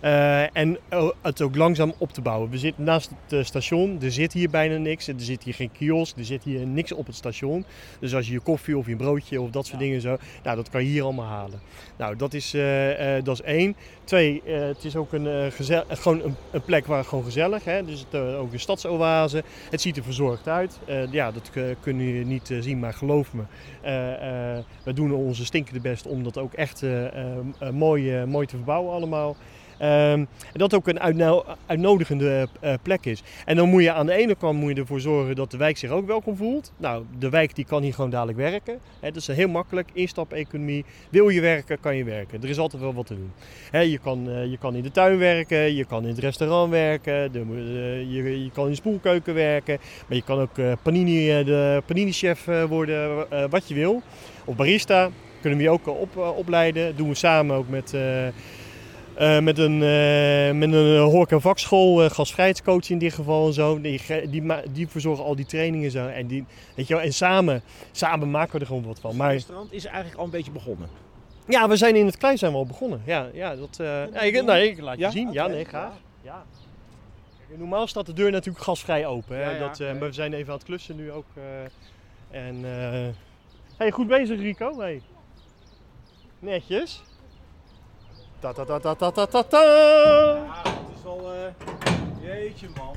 Eh, 0.00 0.56
en 0.56 0.78
eh, 0.88 1.08
het 1.20 1.40
ook 1.40 1.56
langzaam 1.56 1.92
op 1.98 2.12
te 2.12 2.20
bouwen. 2.20 2.50
We 2.50 2.58
zitten 2.58 2.84
naast 2.84 3.10
het 3.10 3.32
eh, 3.32 3.44
station. 3.44 3.98
Er 4.02 4.12
zit 4.12 4.32
hier 4.32 4.50
bijna 4.50 4.76
niks. 4.76 5.08
Er 5.08 5.14
zit 5.16 5.42
hier 5.42 5.54
geen 5.54 5.72
kiosk. 5.72 6.16
Er 6.16 6.24
zit 6.24 6.44
hier 6.44 6.66
niks 6.66 6.92
op 6.92 7.06
het 7.06 7.14
station. 7.14 7.64
Dus 8.00 8.14
als 8.14 8.26
je 8.26 8.32
je 8.32 8.40
koffie 8.40 8.78
of 8.78 8.86
je 8.86 8.96
broodje 8.96 9.40
of 9.40 9.50
dat 9.50 9.66
soort 9.66 9.78
dingen 9.78 10.00
zo. 10.00 10.16
Nou, 10.42 10.56
dat 10.56 10.68
kan 10.68 10.82
je 10.82 10.88
hier 10.88 11.02
allemaal 11.02 11.26
halen. 11.26 11.60
Nou, 11.98 12.16
dat 12.16 12.34
is, 12.34 12.54
eh, 12.54 13.22
dat 13.22 13.40
is 13.40 13.42
één. 13.42 13.76
Twee, 14.04 14.42
het 14.44 14.84
is 14.84 14.96
ook 14.96 15.12
een, 15.12 15.52
gewoon 15.88 16.22
een, 16.22 16.34
een 16.50 16.62
plek 16.62 16.86
waar 16.86 17.04
gewoon 17.04 17.24
gezellig. 17.24 17.64
Hè? 17.64 17.84
Dus 17.84 18.06
het, 18.10 18.20
ook 18.20 18.52
een 18.52 18.60
stadsoase. 18.60 19.42
Het 19.70 19.80
ziet 19.80 19.96
er 19.96 20.02
verzorgd 20.02 20.48
uit. 20.48 20.78
Ja, 21.10 21.30
dat 21.30 21.50
kunnen 21.80 22.06
jullie 22.06 22.26
niet 22.26 22.50
zien, 22.60 22.78
maar 22.78 22.94
geloof 22.94 23.32
me. 23.32 23.42
we 24.82 24.92
doen 24.92 25.12
onze 25.12 25.44
stinkende 25.44 25.80
best 25.80 26.06
om 26.06 26.22
dat 26.22 26.38
ook 26.38 26.52
echt 26.52 26.82
mooi, 27.72 28.26
mooi 28.26 28.46
te 28.46 28.56
verbouwen 28.56 28.92
allemaal. 28.92 29.36
En 29.80 30.28
dat 30.52 30.74
ook 30.74 30.88
een 30.88 31.00
uitno- 31.00 31.44
uitnodigende 31.66 32.48
eh, 32.60 32.74
plek 32.82 33.06
is. 33.06 33.22
En 33.44 33.56
dan 33.56 33.68
moet 33.68 33.82
je 33.82 33.92
aan 33.92 34.06
de 34.06 34.12
ene 34.12 34.34
kant 34.34 34.58
moet 34.58 34.74
je 34.74 34.80
ervoor 34.80 35.00
zorgen 35.00 35.36
dat 35.36 35.50
de 35.50 35.56
wijk 35.56 35.76
zich 35.76 35.90
ook 35.90 36.06
welkom 36.06 36.36
voelt. 36.36 36.72
Nou, 36.76 37.04
de 37.18 37.28
wijk 37.28 37.54
die 37.54 37.64
kan 37.64 37.82
hier 37.82 37.94
gewoon 37.94 38.10
dadelijk 38.10 38.38
werken. 38.38 38.78
Hè, 39.00 39.10
dat 39.10 39.16
is 39.16 39.26
heel 39.26 39.48
makkelijk, 39.48 39.88
instap-economie. 39.92 40.84
Wil 41.10 41.28
je 41.28 41.40
werken, 41.40 41.80
kan 41.80 41.96
je 41.96 42.04
werken. 42.04 42.42
Er 42.42 42.48
is 42.48 42.58
altijd 42.58 42.82
wel 42.82 42.94
wat 42.94 43.06
te 43.06 43.14
doen. 43.14 43.32
Je, 43.90 43.98
kan, 43.98 44.30
eh, 44.30 44.50
je 44.50 44.58
kan 44.58 44.74
in 44.74 44.82
de 44.82 44.90
tuin 44.90 45.18
werken, 45.18 45.74
je 45.74 45.84
kan 45.84 46.02
in 46.02 46.08
het 46.08 46.18
restaurant 46.18 46.70
werken, 46.70 47.32
de, 47.32 47.44
je, 48.08 48.50
kan 48.52 48.64
in 48.64 48.70
de 48.70 48.76
spoelkeuken 48.76 49.34
werken. 49.34 49.78
Maar 50.06 50.16
je 50.16 50.24
kan 50.24 50.38
ook 50.38 50.58
eh, 50.58 50.72
panini, 50.82 51.44
de 51.44 51.82
panini-chef 51.86 52.44
worden, 52.68 53.26
wat 53.50 53.68
je 53.68 53.74
wil. 53.74 54.02
Of 54.44 54.56
barista, 54.56 55.10
kunnen 55.40 55.58
we 55.58 55.64
je 55.64 55.70
ook 55.70 55.86
op, 55.86 56.16
opleiden. 56.16 56.96
doen 56.96 57.08
we 57.08 57.14
samen 57.14 57.56
ook 57.56 57.68
met... 57.68 57.94
eh, 59.20 59.36
eh, 59.36 59.42
met 59.42 59.58
een, 59.58 59.82
eh 59.82 60.52
met 60.58 60.72
een 60.72 60.98
horeca 60.98 61.38
vakschool, 61.38 62.02
eh 62.04 62.10
gastvrijheidscoach 62.10 62.90
in 62.90 62.98
dit 62.98 63.12
geval 63.14 63.46
en 63.46 63.52
zo. 63.52 63.80
Die, 63.80 64.00
die, 64.30 64.42
die 64.72 64.88
verzorgen 64.88 65.24
al 65.24 65.36
die 65.36 65.46
trainingen 65.46 65.90
zo. 65.90 66.06
En, 66.06 66.26
die, 66.26 66.44
weet 66.76 66.86
je 66.86 66.94
wel, 66.94 67.02
en 67.02 67.12
samen, 67.12 67.62
samen 67.92 68.30
maken 68.30 68.52
we 68.52 68.58
er 68.60 68.66
gewoon 68.66 68.82
wat 68.84 69.00
van. 69.00 69.10
Het 69.10 69.18
Maar 69.18 69.32
restaurant 69.32 69.72
is 69.72 69.84
eigenlijk 69.84 70.18
al 70.18 70.24
een 70.24 70.30
beetje 70.30 70.50
begonnen. 70.50 70.88
ja, 71.48 71.68
we 71.68 71.76
zijn 71.76 71.96
in 71.96 72.06
het 72.06 72.16
klein 72.16 72.38
zijn 72.38 72.52
we 72.52 72.58
al 72.58 72.66
begonnen. 72.66 73.02
Ja, 73.04 73.28
ja 73.32 73.56
dat, 73.56 73.78
eh, 73.80 73.86
ja, 73.86 74.20
ik, 74.20 74.44
nee, 74.44 74.70
ik 74.70 74.80
laat 74.80 74.96
je 74.96 75.02
Ja? 75.02 75.10
zien. 75.10 75.32
Ja, 75.32 75.46
nee, 75.46 75.64
graag. 75.64 75.92
Ja. 76.22 76.44
Normaal 77.56 77.86
staat 77.86 78.06
de 78.06 78.12
deur 78.12 78.30
natuurlijk 78.30 78.64
gasvrij 78.64 79.06
open. 79.06 79.44
Hè? 79.44 79.58
Dat, 79.58 79.80
eh. 79.80 79.90
Maar 79.90 80.08
we 80.08 80.12
zijn 80.14 80.32
even 80.32 80.48
aan 80.48 80.54
het 80.58 80.64
klussen 80.64 80.96
nu 80.96 81.12
ook. 81.12 81.24
eh, 81.34 82.46
en, 82.46 82.56
eh 82.64 83.08
hey, 83.76 83.90
goed 83.90 84.06
bezig 84.06 84.40
Rico. 84.40 84.78
Hey. 84.80 85.02
Netjes. 86.38 87.02
Ta 88.40 88.52
ta 88.52 88.64
ta 88.64 88.78
ta 88.78 88.94
ta 88.94 89.10
ta 89.10 89.26
ta 89.26 89.42
ta. 89.42 89.62
Ja, 89.62 90.62
het 90.62 90.96
is 90.96 91.02
wel... 91.02 91.30
jeetje 92.22 92.68
man. 92.76 92.94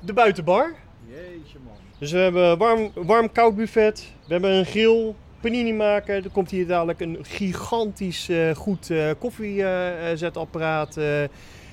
De 0.00 0.12
buitenbar. 0.12 0.74
Jeetje 1.08 1.58
man. 1.64 1.74
Dus 1.98 2.12
we 2.12 2.18
hebben 2.18 2.58
warm, 2.58 2.90
warm 2.94 3.32
koud 3.32 3.56
buffet. 3.56 4.12
We 4.26 4.32
hebben 4.32 4.50
een 4.50 4.64
grill. 4.64 5.14
Panini 5.40 5.72
maken. 5.72 6.14
Er 6.14 6.30
komt 6.30 6.50
hier 6.50 6.66
dadelijk 6.66 7.00
een 7.00 7.18
gigantisch 7.22 8.28
eh, 8.28 8.54
goed 8.54 8.90
eh 8.90 9.10
koffiezetapparaat. 9.18 10.96
eh 10.96 11.24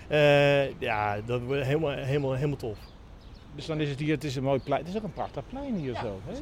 eh, 0.07 0.71
ja, 0.79 1.17
dat 1.25 1.41
wordt 1.41 1.63
helemaal, 1.63 1.91
helemaal, 1.91 2.33
helemaal 2.33 2.57
tof. 2.57 2.77
Dus 3.55 3.65
dan 3.65 3.79
is 3.79 3.89
het 3.89 3.99
hier, 3.99 4.13
het 4.13 4.23
is 4.23 4.35
een 4.35 4.43
mooi 4.43 4.59
plein. 4.59 4.79
Het 4.79 4.89
is 4.89 4.97
ook 4.97 5.03
een 5.03 5.13
prachtig 5.13 5.43
plein 5.49 5.75
hier 5.75 5.95
zo. 5.95 6.19
Hè? 6.25 6.33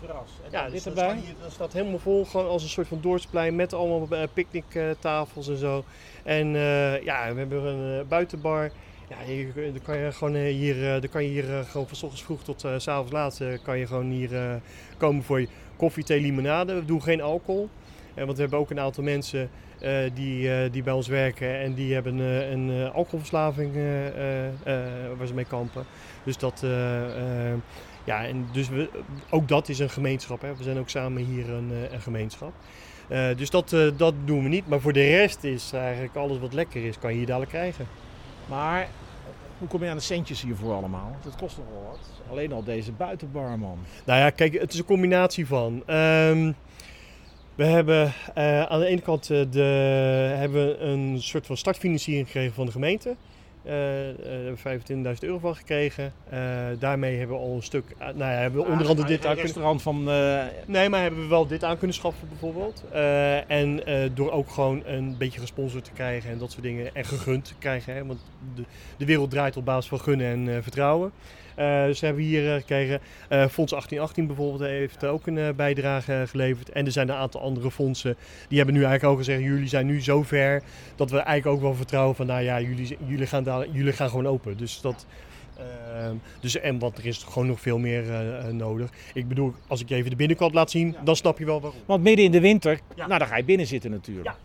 Terras. 0.00 0.30
En 0.44 0.50
Ja, 0.50 0.64
dus 0.64 0.72
dit 0.72 0.84
dat, 0.84 0.92
erbij. 0.96 1.10
staat 1.16 1.24
hier, 1.24 1.34
dat 1.42 1.52
staat 1.52 1.72
helemaal 1.72 1.98
vol, 1.98 2.24
gewoon 2.24 2.46
als 2.48 2.62
een 2.62 2.68
soort 2.68 2.88
van 2.88 2.98
dorpsplein 3.00 3.56
met 3.56 3.72
allemaal 3.72 4.18
eh, 4.18 4.28
picknicktafels 4.32 5.48
en 5.48 5.56
zo. 5.56 5.84
En 6.22 6.46
eh, 6.56 7.02
ja, 7.02 7.32
we 7.32 7.38
hebben 7.38 7.64
een 7.64 8.00
eh, 8.00 8.06
buitenbar. 8.08 8.70
Ja, 9.08 9.16
hier, 9.26 9.52
dan 9.54 9.82
kan 9.82 9.96
je 9.98 10.12
gewoon 10.12 10.34
hier, 10.34 11.00
dan 11.00 11.08
kan 11.10 11.22
je 11.22 11.28
hier 11.28 11.44
gewoon 11.44 11.86
van 11.86 11.96
's 11.96 12.02
ochtends 12.02 12.22
vroeg 12.24 12.42
tot 12.42 12.64
eh, 12.64 12.74
s 12.76 12.82
s'avonds 12.82 13.12
laat 13.12 13.40
kan 13.62 13.78
je 13.78 13.86
gewoon 13.86 14.10
hier 14.10 14.60
komen 14.96 15.22
voor 15.22 15.40
je 15.40 15.48
koffie, 15.76 16.04
thee, 16.04 16.20
limonade. 16.20 16.74
We 16.74 16.84
doen 16.84 17.02
geen 17.02 17.22
alcohol. 17.22 17.68
Want 18.14 18.34
we 18.34 18.40
hebben 18.40 18.58
ook 18.58 18.70
een 18.70 18.80
aantal 18.80 19.04
mensen 19.04 19.50
die, 20.14 20.70
die 20.70 20.82
bij 20.82 20.92
ons 20.92 21.08
werken 21.08 21.58
en 21.58 21.74
die 21.74 21.94
hebben 21.94 22.18
een 22.18 22.90
alcoholverslaving 22.92 23.74
waar 25.18 25.26
ze 25.26 25.34
mee 25.34 25.44
kampen. 25.44 25.84
Dus 26.24 26.36
dat, 26.38 26.64
ja, 28.10 28.26
en 28.26 28.48
dus 28.52 28.68
we, 28.68 28.88
ook 29.30 29.48
dat 29.48 29.68
is 29.68 29.78
een 29.78 29.90
gemeenschap. 29.90 30.40
Hè. 30.40 30.56
We 30.56 30.62
zijn 30.62 30.78
ook 30.78 30.88
samen 30.88 31.24
hier 31.24 31.50
een, 31.50 31.70
eh, 31.72 31.92
een 31.92 32.00
gemeenschap. 32.00 32.52
Eh, 33.08 33.36
dus 33.36 33.50
dat, 33.50 33.72
eh, 33.72 33.88
dat 33.96 34.14
doen 34.24 34.42
we 34.42 34.48
niet. 34.48 34.68
Maar 34.68 34.80
voor 34.80 34.92
de 34.92 35.16
rest 35.16 35.44
is 35.44 35.72
eigenlijk 35.72 36.16
alles 36.16 36.38
wat 36.38 36.52
lekker 36.52 36.84
is, 36.84 36.98
kan 36.98 37.10
je 37.10 37.16
hier 37.16 37.26
dadelijk 37.26 37.50
krijgen. 37.50 37.86
Maar 38.48 38.88
hoe 39.58 39.68
kom 39.68 39.82
je 39.82 39.90
aan 39.90 39.96
de 39.96 40.02
centjes 40.02 40.42
hiervoor 40.42 40.74
allemaal? 40.74 41.16
Dat 41.24 41.36
kost 41.36 41.56
nog 41.56 41.66
wel 41.72 41.82
wat. 41.90 41.98
Alleen 42.30 42.52
al 42.52 42.64
deze 42.64 42.92
buitenbar 42.92 43.58
man. 43.58 43.78
Nou 44.04 44.20
ja, 44.20 44.30
kijk, 44.30 44.60
het 44.60 44.72
is 44.72 44.78
een 44.78 44.84
combinatie 44.84 45.46
van. 45.46 45.82
Ehm, 45.86 46.52
we 47.54 47.64
hebben 47.64 48.12
aan 48.68 48.80
de 48.80 48.86
ene 48.86 49.00
kant 49.00 49.26
de, 49.26 49.62
hebben 50.36 50.66
we 50.66 50.78
een 50.78 51.22
soort 51.22 51.46
van 51.46 51.56
startfinanciering 51.56 52.26
gekregen 52.26 52.54
van 52.54 52.66
de 52.66 52.72
gemeente. 52.72 53.16
Daar 53.64 53.74
hebben 53.74 54.58
we 54.62 55.14
25.000 55.14 55.18
euro 55.20 55.38
van 55.38 55.56
gekregen. 55.56 56.12
Eh, 56.28 56.38
daarmee 56.78 57.18
hebben 57.18 57.36
we 57.36 57.42
al 57.42 57.54
een 57.54 57.62
stuk. 57.62 57.84
eh, 57.98 58.06
nou 58.06 58.18
ja, 58.18 58.26
hebben 58.26 58.60
we 58.64 58.70
onder 58.70 58.88
andere 58.88 59.08
dit 59.08 59.16
aan 59.18 59.26
kunnen. 59.26 59.44
restaurant 59.44 59.82
van... 59.82 60.10
eh, 60.10 60.42
Nee, 60.66 60.88
maar 60.88 61.02
hebben 61.02 61.20
we 61.20 61.26
wel 61.28 61.46
dit 61.46 61.64
aan 61.64 61.78
kunnen 61.78 61.96
schaffen 61.96 62.28
bijvoorbeeld. 62.28 62.84
En 63.46 63.80
door 64.14 64.30
ook 64.30 64.50
gewoon 64.50 64.82
een 64.86 65.16
beetje 65.18 65.40
gesponsord 65.40 65.84
te 65.84 65.92
krijgen 65.92 66.30
en 66.30 66.38
dat 66.38 66.50
soort 66.50 66.62
dingen. 66.62 66.94
En 66.94 67.04
gegund 67.04 67.44
te 67.44 67.54
krijgen. 67.58 67.94
Hè? 67.94 68.06
Want 68.06 68.20
de, 68.54 68.62
de 68.96 69.04
wereld 69.04 69.30
draait 69.30 69.56
op 69.56 69.64
basis 69.64 69.88
van 69.88 70.00
gunnen 70.00 70.26
en 70.26 70.62
vertrouwen. 70.62 71.12
Eh, 71.54 71.84
dus 71.84 72.00
hebben 72.00 72.22
we 72.22 72.28
hier 72.28 72.48
eh, 72.48 72.60
gekregen. 72.60 73.00
Eh, 73.28 73.38
Fonds 73.38 73.72
1818 73.72 74.26
bijvoorbeeld 74.26 74.70
heeft 74.70 75.04
ook 75.04 75.26
een 75.26 75.56
bijdrage 75.56 76.24
geleverd. 76.28 76.70
En 76.70 76.86
er 76.86 76.92
zijn 76.92 77.08
een 77.08 77.14
aantal 77.14 77.40
andere 77.40 77.70
fondsen. 77.70 78.16
Die 78.48 78.56
hebben 78.56 78.74
nu 78.76 78.84
eigenlijk 78.84 79.12
ook 79.12 79.18
gezegd, 79.18 79.42
jullie 79.42 79.68
zijn 79.68 79.86
nu 79.86 80.02
zo 80.02 80.22
ver 80.22 80.62
dat 80.96 81.10
we 81.10 81.18
eigenlijk 81.18 81.56
ook 81.56 81.62
wel 81.62 81.74
vertrouwen 81.74 82.16
van, 82.16 82.26
nou 82.26 82.42
ja, 82.42 82.60
jullie, 82.60 82.96
jullie, 83.06 83.26
gaan, 83.26 83.66
jullie 83.72 83.92
gaan 83.92 84.08
gewoon 84.08 84.26
open. 84.26 84.56
Dus 84.56 84.80
dat... 84.80 85.06
Ehm, 85.56 86.14
dus, 86.40 86.56
en 86.56 86.78
want 86.78 86.98
er 86.98 87.06
is 87.06 87.22
gewoon 87.22 87.48
nog 87.48 87.60
veel 87.60 87.78
meer 87.78 88.04
nodig. 88.52 88.90
Ik 89.14 89.28
bedoel, 89.28 89.54
als 89.66 89.80
ik 89.80 89.88
je 89.88 89.94
even 89.94 90.10
de 90.10 90.16
binnenkant 90.16 90.54
laat 90.54 90.70
zien, 90.70 90.96
dan 91.04 91.16
snap 91.16 91.38
je 91.38 91.44
wel 91.44 91.60
waarom. 91.60 91.80
Want 91.86 92.02
midden 92.02 92.24
in 92.24 92.30
de 92.30 92.40
winter, 92.40 92.80
Ja. 92.94 93.06
nou 93.06 93.18
dan 93.18 93.28
ga 93.28 93.36
je 93.36 93.44
binnen 93.44 93.66
zitten 93.66 93.90
natuurlijk. 93.90 94.26
Ja. 94.26 94.36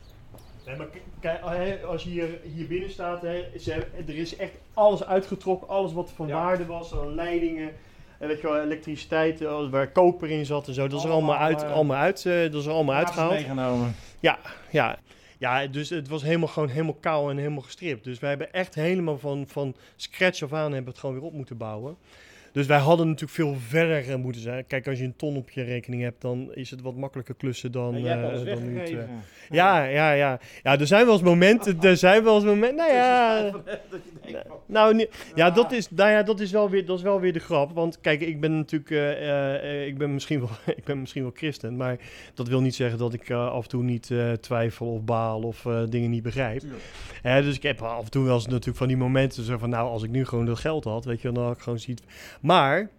Nee, 0.65 0.75
maar 0.75 0.87
kijk, 1.19 1.39
hè, 1.45 1.85
als 1.85 2.03
je 2.03 2.09
hier, 2.09 2.39
hier 2.55 2.67
binnen 2.67 2.89
staat, 2.89 3.21
hè, 3.21 3.45
ze 3.59 3.73
er 4.07 4.17
is 4.17 4.35
echt 4.35 4.53
alles 4.73 5.03
uitgetrokken. 5.05 5.67
Alles 5.67 5.93
wat 5.93 6.11
van 6.15 6.27
Ja. 6.27 6.33
waarde 6.43 6.65
was, 6.65 6.93
aan 6.93 7.15
leidingen, 7.15 7.71
en 8.19 8.27
weet 8.27 8.41
je 8.41 8.47
wel, 8.47 8.61
elektriciteit, 8.61 9.41
eh, 9.41 9.69
waar 9.69 9.91
koper 9.91 10.29
in 10.29 10.45
zat 10.45 10.67
en 10.67 10.73
zo. 10.73 10.87
Dat 10.87 10.99
is 10.99 11.05
er 11.05 11.11
allemaal, 11.11 11.37
uit, 11.37 11.63
eh, 11.63 11.71
allemaal, 11.71 11.97
uit, 11.97 12.25
eh, 12.25 12.41
dat 12.41 12.53
is 12.53 12.65
er 12.65 12.71
allemaal 12.71 12.95
uitgehaald. 12.95 13.31
meegenomen. 13.31 13.95
Ja, 14.19 14.39
ja. 14.71 14.97
Ja, 15.37 15.67
dus 15.67 15.89
het 15.89 16.07
was 16.07 16.23
helemaal 16.23 16.47
gewoon 16.47 16.69
helemaal 16.69 16.97
kaal 16.99 17.29
en 17.29 17.37
helemaal 17.37 17.61
gestript. 17.61 18.03
Dus 18.03 18.19
wij 18.19 18.29
hebben 18.29 18.53
echt 18.53 18.75
helemaal 18.75 19.17
van, 19.17 19.45
van 19.47 19.75
scratch 19.95 20.43
af 20.43 20.53
aan 20.53 20.71
hebben 20.73 20.91
het 20.91 20.99
gewoon 20.99 21.15
weer 21.15 21.23
op 21.25 21.33
moeten 21.33 21.57
bouwen. 21.57 21.97
Dus 22.55 22.65
wij 22.65 22.77
hadden 22.77 23.07
natuurlijk 23.07 23.33
veel 23.33 23.55
verder 23.67 24.19
moeten 24.19 24.41
zijn. 24.41 24.67
Kijk, 24.67 24.87
als 24.87 24.99
je 24.99 25.05
een 25.05 25.15
ton 25.15 25.35
op 25.35 25.49
je 25.49 25.63
rekening 25.63 26.01
hebt, 26.01 26.21
dan 26.21 26.53
is 26.53 26.71
het 26.71 26.81
wat 26.81 26.95
makkelijker 26.95 27.35
klussen 27.35 27.71
dan, 27.71 27.95
hebt 27.95 28.47
eh, 28.47 28.55
dan 28.55 28.73
nu 28.73 28.81
ja, 29.49 29.83
ja, 29.83 30.11
ja. 30.11 30.39
Ja, 30.63 30.79
er 30.79 30.87
zijn 30.87 31.05
wel 31.05 31.13
eens 31.13 31.23
momenten. 31.23 31.81
Er 31.81 31.97
zijn 31.97 32.23
wel 32.23 32.35
eens 32.35 32.43
momenten. 32.43 32.75
Nou 32.75 32.93
ja. 32.93 33.51
Nou, 34.65 34.95
nee, 34.95 35.09
ja, 35.35 35.51
dat 35.51 35.71
is, 35.71 35.89
nou 35.89 36.09
ja, 36.09 36.23
dat 36.23 36.39
is 36.39 36.51
wel 36.51 36.69
weer, 36.69 36.85
dat 36.85 36.97
is 36.97 37.03
wel 37.03 37.19
weer 37.19 37.33
de 37.33 37.39
grap. 37.39 37.71
Want 37.73 38.01
kijk, 38.01 38.21
ik 38.21 38.39
ben 38.39 38.55
natuurlijk, 38.55 38.91
eh, 38.91 39.81
eh, 39.81 39.87
ik 39.87 39.97
ben 39.97 40.13
misschien 40.13 40.39
wel, 40.39 40.49
ik 40.75 40.83
ben 40.83 40.99
misschien 40.99 41.21
wel 41.21 41.31
christen, 41.35 41.77
maar 41.77 41.97
dat 42.33 42.47
wil 42.47 42.61
niet 42.61 42.75
zeggen 42.75 42.97
dat 42.97 43.13
ik 43.13 43.31
af 43.31 43.63
en 43.63 43.69
toe 43.69 43.83
niet 43.83 44.11
twijfel 44.41 44.87
of 44.87 45.03
baal 45.03 45.41
of 45.41 45.67
dingen 45.89 46.09
niet 46.09 46.23
begrijp. 46.23 46.63
Dus 47.23 47.55
ik 47.55 47.63
heb 47.63 47.81
af 47.81 48.03
en 48.03 48.11
toe 48.11 48.25
wel 48.25 48.35
eens 48.35 48.47
natuurlijk 48.47 48.77
van 48.77 48.87
die 48.87 48.97
momenten 48.97 49.43
zo 49.43 49.57
van, 49.57 49.69
nou, 49.69 49.89
als 49.89 50.03
ik 50.03 50.09
nu 50.09 50.25
gewoon 50.25 50.45
dat 50.45 50.59
geld 50.59 50.83
had, 50.83 51.05
weet 51.05 51.21
je, 51.21 51.31
dan 51.31 51.43
had 51.43 51.55
ik 51.55 51.61
gewoon 51.61 51.79
ziet. 51.79 52.01
Maar 52.45 52.89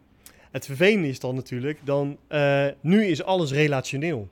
het 0.50 0.66
vervelende 0.66 1.08
is 1.08 1.20
dan 1.20 1.34
natuurlijk, 1.34 1.78
dan, 1.84 2.16
eh, 2.28 2.66
nu 2.80 3.04
is 3.04 3.22
alles 3.22 3.52
relationeel. 3.52 4.28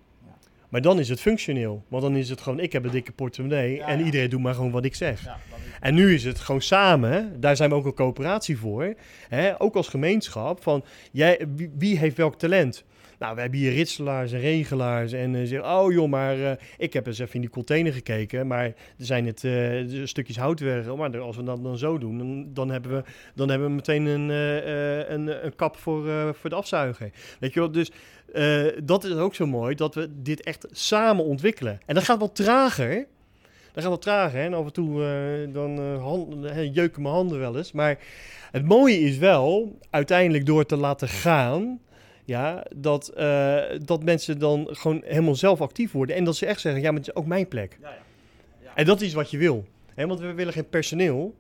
Maar 0.69 0.81
dan 0.81 0.99
is 0.99 1.09
het 1.09 1.21
functioneel. 1.21 1.85
Want 1.89 2.03
dan 2.03 2.17
is 2.17 2.29
het 2.29 2.41
gewoon, 2.41 2.61
ik 2.61 2.73
heb 2.73 2.85
een 2.85 2.91
dikke 2.91 3.13
portemonnee 3.13 3.83
en 3.83 4.01
iedereen 4.01 4.31
doet 4.31 4.41
maar 4.41 4.55
gewoon 4.55 4.71
wat 4.71 4.85
ik 4.85 4.95
zeg. 4.95 5.27
En 5.81 5.95
nu 5.95 6.15
is 6.15 6.25
het 6.25 6.39
gewoon 6.39 6.61
samen, 6.61 7.41
daar 7.41 7.57
zijn 7.57 7.71
we 7.71 7.77
ook 7.77 7.85
een 7.85 7.95
coöperatie 7.95 8.59
voor. 8.59 8.95
Hè, 9.29 9.61
ook 9.61 9.75
als 9.75 9.89
gemeenschap, 9.89 10.63
van 10.63 10.85
jij, 11.13 11.47
wie, 11.55 11.71
wie 11.79 11.99
heeft 11.99 12.17
welk 12.17 12.39
talent? 12.39 12.85
Nou, 13.25 13.37
we 13.37 13.43
hebben 13.43 13.61
hier 13.61 13.73
ritselaars 13.73 14.33
en 14.33 14.41
regelaars 14.41 15.13
en 15.13 15.35
uh, 15.35 15.47
zeggen, 15.47 15.71
oh 15.71 15.93
joh, 15.93 16.09
maar 16.09 16.39
uh, 16.39 16.51
ik 16.79 16.93
heb 16.93 17.07
eens 17.07 17.19
even 17.19 17.35
in 17.35 17.41
die 17.41 17.51
container 17.51 17.93
gekeken, 17.93 18.47
maar 18.47 18.65
er 18.65 18.75
zijn 18.97 19.27
het 19.27 19.43
uh, 19.43 20.07
stukjes 20.07 20.37
houtwerk. 20.37 20.97
Maar 20.97 21.19
als 21.19 21.37
we 21.37 21.43
dat 21.43 21.63
dan 21.63 21.79
zo 21.79 21.99
doen, 21.99 22.49
dan, 22.55 22.71
hebben, 22.71 22.91
we, 22.91 23.03
dan 23.35 23.49
hebben 23.49 23.69
we 23.69 23.75
meteen 23.75 24.07
een, 24.07 24.29
een, 25.13 25.45
een, 25.45 25.57
kap 25.57 25.77
voor, 25.77 26.35
voor 26.35 26.51
de 26.51 26.57
afzuiger. 26.57 27.11
Weet 27.41 27.53
je 27.53 27.61
wel, 27.61 27.71
dus 27.71 27.91
dat 28.83 29.05
is 29.05 29.15
ook 29.15 29.35
zo 29.35 29.47
mooi, 29.47 29.75
dat 29.75 29.95
we 29.95 30.09
dit 30.23 30.43
echt 30.43 30.67
samen 30.71 31.25
ontwikkelen. 31.25 31.81
En 31.87 31.95
dat 31.95 32.05
gaat 32.05 32.19
wel 32.19 32.33
trager, 32.33 33.07
dat 33.73 33.83
gaat 33.83 33.93
wel 33.93 33.99
trager. 33.99 34.41
En 34.41 34.55
af 34.55 34.65
en 34.65 34.73
toe 34.73 35.01
dan 35.53 35.79
uh, 36.45 36.75
jeuken 36.75 37.03
mijn 37.03 37.15
handen 37.15 37.39
wel 37.39 37.57
eens. 37.57 37.73
Maar 37.73 37.99
het 38.51 38.65
mooie 38.65 39.01
is 39.01 39.19
wel, 39.19 39.79
uiteindelijk 39.91 40.47
door 40.47 40.67
te 40.67 40.77
laten 40.77 41.09
gaan, 41.09 41.81
ja, 42.25 42.67
dat, 42.77 43.13
uh, 43.19 43.63
dat 43.85 44.05
mensen 44.05 44.39
dan 44.39 44.69
gewoon 44.71 45.03
helemaal 45.05 45.35
zelf 45.35 45.61
actief 45.61 45.93
worden. 45.93 46.17
En 46.17 46.25
dat 46.25 46.37
ze 46.37 46.47
echt 46.47 46.61
zeggen, 46.61 46.83
ja, 46.83 46.91
maar 46.91 47.01
het 47.01 47.09
is 47.09 47.15
ook 47.15 47.27
mijn 47.27 47.49
plek. 47.49 47.79
Ja, 47.81 47.89
ja. 47.89 47.97
Ja. 48.63 48.71
En 48.75 48.85
dat 48.85 49.01
is 49.01 49.13
wat 49.13 49.31
je 49.31 49.39
wil. 49.39 49.65
Hè? 49.95 50.07
Want 50.07 50.21
we 50.21 50.33
willen 50.33 50.53
geen 50.53 50.69
personeel. 50.69 51.35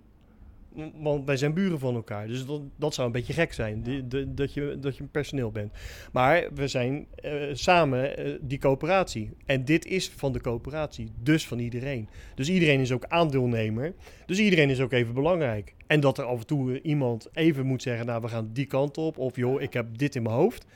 Want 0.94 1.26
wij 1.26 1.36
zijn 1.36 1.54
buren 1.54 1.78
van 1.78 1.94
elkaar. 1.94 2.26
Dus 2.26 2.46
dat, 2.46 2.60
dat 2.76 2.94
zou 2.94 3.06
een 3.06 3.12
beetje 3.12 3.32
gek 3.32 3.52
zijn. 3.52 3.82
Die, 3.82 4.34
dat, 4.34 4.54
je, 4.54 4.76
dat 4.80 4.96
je 4.96 5.04
personeel 5.04 5.50
bent. 5.50 5.72
Maar 6.12 6.48
we 6.54 6.68
zijn 6.68 7.06
uh, 7.24 7.32
samen 7.52 8.26
uh, 8.26 8.34
die 8.40 8.58
coöperatie. 8.58 9.30
En 9.46 9.64
dit 9.64 9.86
is 9.86 10.08
van 10.08 10.32
de 10.32 10.40
coöperatie. 10.40 11.08
Dus 11.22 11.46
van 11.46 11.58
iedereen. 11.58 12.08
Dus 12.34 12.48
iedereen 12.48 12.80
is 12.80 12.92
ook 12.92 13.04
aandeelnemer. 13.08 13.94
Dus 14.26 14.38
iedereen 14.38 14.70
is 14.70 14.80
ook 14.80 14.92
even 14.92 15.14
belangrijk. 15.14 15.74
En 15.86 16.00
dat 16.00 16.18
er 16.18 16.24
af 16.24 16.38
en 16.38 16.46
toe 16.46 16.82
iemand 16.82 17.28
even 17.32 17.66
moet 17.66 17.82
zeggen: 17.82 18.06
Nou, 18.06 18.20
we 18.20 18.28
gaan 18.28 18.50
die 18.52 18.66
kant 18.66 18.98
op. 18.98 19.18
Of 19.18 19.36
joh, 19.36 19.62
ik 19.62 19.72
heb 19.72 19.98
dit 19.98 20.14
in 20.14 20.22
mijn 20.22 20.34
hoofd. 20.34 20.66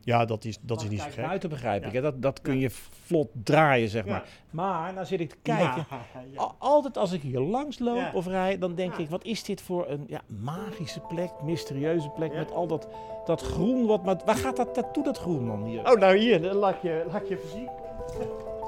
Ja, 0.00 0.24
dat 0.24 0.44
is, 0.44 0.58
dat 0.60 0.82
is 0.82 0.88
niet 0.88 1.00
zo 1.00 1.08
gek. 1.10 1.26
buiten 1.26 1.48
begrijp 1.48 1.86
ik. 1.86 2.02
Dat, 2.02 2.22
dat 2.22 2.40
kun 2.40 2.58
je 2.58 2.70
vlot 2.70 3.28
draaien, 3.42 3.88
zeg 3.88 4.04
maar. 4.04 4.24
Maar 4.50 4.92
nou 4.92 5.06
zit 5.06 5.20
ik 5.20 5.30
te 5.30 5.36
kijken. 5.42 5.86
Altijd 6.58 6.96
als 6.96 7.12
ik 7.12 7.22
hier 7.22 7.40
langs 7.40 7.78
loop 7.78 8.14
of 8.14 8.26
rij, 8.26 8.58
dan 8.58 8.74
denk 8.74 8.96
ik... 8.96 9.08
wat 9.08 9.24
is 9.24 9.44
dit 9.44 9.62
voor 9.62 9.88
een 9.88 10.04
ja, 10.06 10.20
magische 10.26 11.00
plek, 11.00 11.30
mysterieuze 11.42 12.08
plek... 12.08 12.34
met 12.34 12.52
al 12.52 12.66
dat, 12.66 12.88
dat 13.24 13.42
groen. 13.42 13.86
Wat, 13.86 14.04
maar, 14.04 14.20
waar 14.24 14.36
gaat 14.36 14.56
dat 14.56 14.76
naartoe, 14.76 15.04
dat 15.04 15.18
groen 15.18 15.46
dan 15.46 15.64
hier? 15.64 15.90
Oh, 15.90 15.98
nou 15.98 16.16
hier, 16.16 16.40
laat 16.40 16.82
je, 16.82 17.04
laat 17.12 17.28
je 17.28 17.48
zien. 17.52 17.68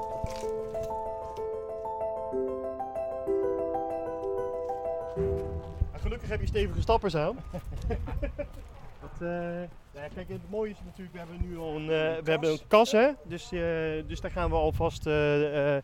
Gelukkig 6.01 6.29
heb 6.29 6.41
je 6.41 6.47
stevige 6.47 6.81
stappers 6.81 7.15
aan. 7.15 7.37
Dat, 9.01 9.21
uh, 9.21 9.61
kijk, 9.93 10.29
het 10.29 10.49
mooie 10.49 10.71
is 10.71 10.77
natuurlijk, 10.85 11.13
we 11.13 11.19
hebben 11.19 11.49
nu 11.49 11.57
al 11.57 11.75
een, 11.75 11.81
uh, 11.81 11.87
we 12.23 12.31
hebben 12.31 12.51
een 12.51 12.59
kas, 12.67 12.91
hè? 12.91 13.09
Dus, 13.23 13.51
uh, 13.51 13.61
dus 14.07 14.21
daar 14.21 14.31
gaan 14.31 14.49
we 14.49 14.55
alvast 14.55 15.03
de 15.03 15.83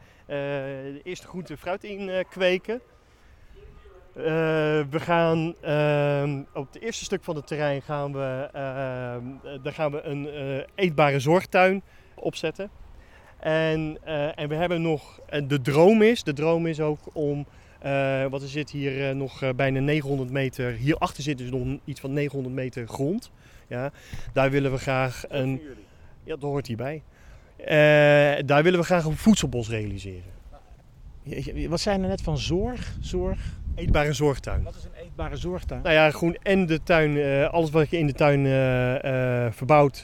eerste 1.04 1.28
groente 1.28 1.54
en 1.54 1.60
fruit 1.60 1.84
in 1.84 2.26
kweken. 2.30 2.82
we 4.14 5.00
gaan 5.00 5.56
ehm, 5.62 6.44
op 6.54 6.74
het 6.74 6.82
eerste 6.82 7.04
stuk 7.04 7.24
van 7.24 7.36
het 7.36 7.48
terrein 7.48 7.82
gaan 7.82 8.14
we, 8.14 8.50
ehm, 8.54 9.62
daar 9.64 9.74
gaan 9.74 9.92
we 9.92 10.02
een 10.02 10.30
eetbare 10.76 11.20
zorgtuin 11.20 11.84
opzetten. 12.16 12.70
En, 13.40 13.98
en 14.36 14.50
we 14.50 14.56
hebben 14.56 14.82
nog, 14.82 15.20
de 15.48 15.62
droom 15.62 16.02
is, 16.02 16.24
de 16.24 16.34
droom 16.34 16.68
is 16.68 16.80
ook 16.80 17.00
om 17.14 17.46
uh, 17.86 18.26
want 18.26 18.42
er 18.42 18.50
zit 18.50 18.70
hier 18.70 19.10
uh, 19.10 19.16
nog 19.16 19.42
uh, 19.42 19.50
bijna 19.56 19.80
900 19.80 20.32
meter. 20.32 20.72
Hierachter 20.72 21.24
zit 21.24 21.38
dus 21.38 21.50
nog 21.50 21.78
iets 21.86 22.00
van 22.00 22.14
900 22.14 22.56
meter 22.56 22.88
grond. 22.88 23.32
Ja, 23.68 23.92
daar 24.34 24.52
willen 24.52 24.72
we 24.72 24.78
graag 24.78 25.24
een. 25.28 25.62
Ja, 26.24 26.34
dat 26.34 26.42
hoort 26.42 26.68
hierbij. 26.68 27.04
daar 28.46 28.64
willen 28.64 28.80
we 28.80 28.86
graag 28.86 29.06
een 29.06 29.18
voedselbos 29.18 29.70
realiseren. 29.70 30.36
Wat 31.70 31.80
zijn 31.80 32.02
er 32.02 32.08
net 32.08 32.22
van 32.22 32.38
zorg? 32.38 32.96
zorg? 33.02 33.40
Eetbare 33.76 34.14
zorgtuin. 34.14 34.64
Wat 34.64 34.76
is 34.76 34.84
een 34.84 35.04
eetbare 35.04 35.36
zorgtuin? 35.36 35.82
Nou 35.82 35.94
ja, 35.96 36.12
gewoon 36.12 36.38
en 36.44 36.66
de 36.66 36.84
tuin, 36.84 37.48
alles 37.50 37.70
wat 37.70 37.90
je 37.90 37.98
in 37.98 38.08
de 38.08 38.14
tuin 38.14 38.46
verbouwt, 39.54 40.00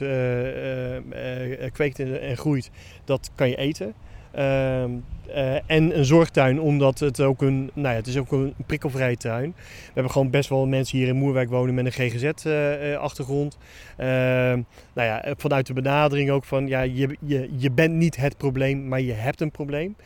kweekt 1.72 1.98
en 1.98 2.36
groeit, 2.36 2.70
dat 3.04 3.30
kan 3.34 3.48
je 3.48 3.56
eten. 3.56 3.94
Uh, 4.38 4.84
uh, 5.28 5.54
en 5.54 5.98
een 5.98 6.04
zorgtuin, 6.04 6.60
omdat 6.60 6.98
het 6.98 7.20
ook 7.20 7.42
een, 7.42 7.70
nou 7.74 7.88
ja, 7.88 7.94
het 7.94 8.06
is 8.06 8.16
ook 8.16 8.32
een 8.32 8.54
prikkelvrije 8.66 9.16
tuin. 9.16 9.54
We 9.56 9.90
hebben 9.92 10.12
gewoon 10.12 10.30
best 10.30 10.48
wel 10.48 10.66
mensen 10.66 10.98
hier 10.98 11.08
in 11.08 11.16
Moerwijk 11.16 11.48
wonen 11.48 11.74
met 11.74 11.84
een 11.84 11.92
GGZ-achtergrond. 11.92 13.58
Uh, 13.98 14.06
uh, 14.06 14.58
nou 14.94 15.08
ja, 15.08 15.34
vanuit 15.36 15.66
de 15.66 15.72
benadering 15.72 16.30
ook 16.30 16.44
van, 16.44 16.66
ja, 16.66 16.80
je, 16.80 17.16
je, 17.20 17.48
je 17.56 17.70
bent 17.70 17.94
niet 17.94 18.16
het 18.16 18.36
probleem, 18.36 18.88
maar 18.88 19.00
je 19.00 19.12
hebt 19.12 19.40
een 19.40 19.50
probleem. 19.50 19.96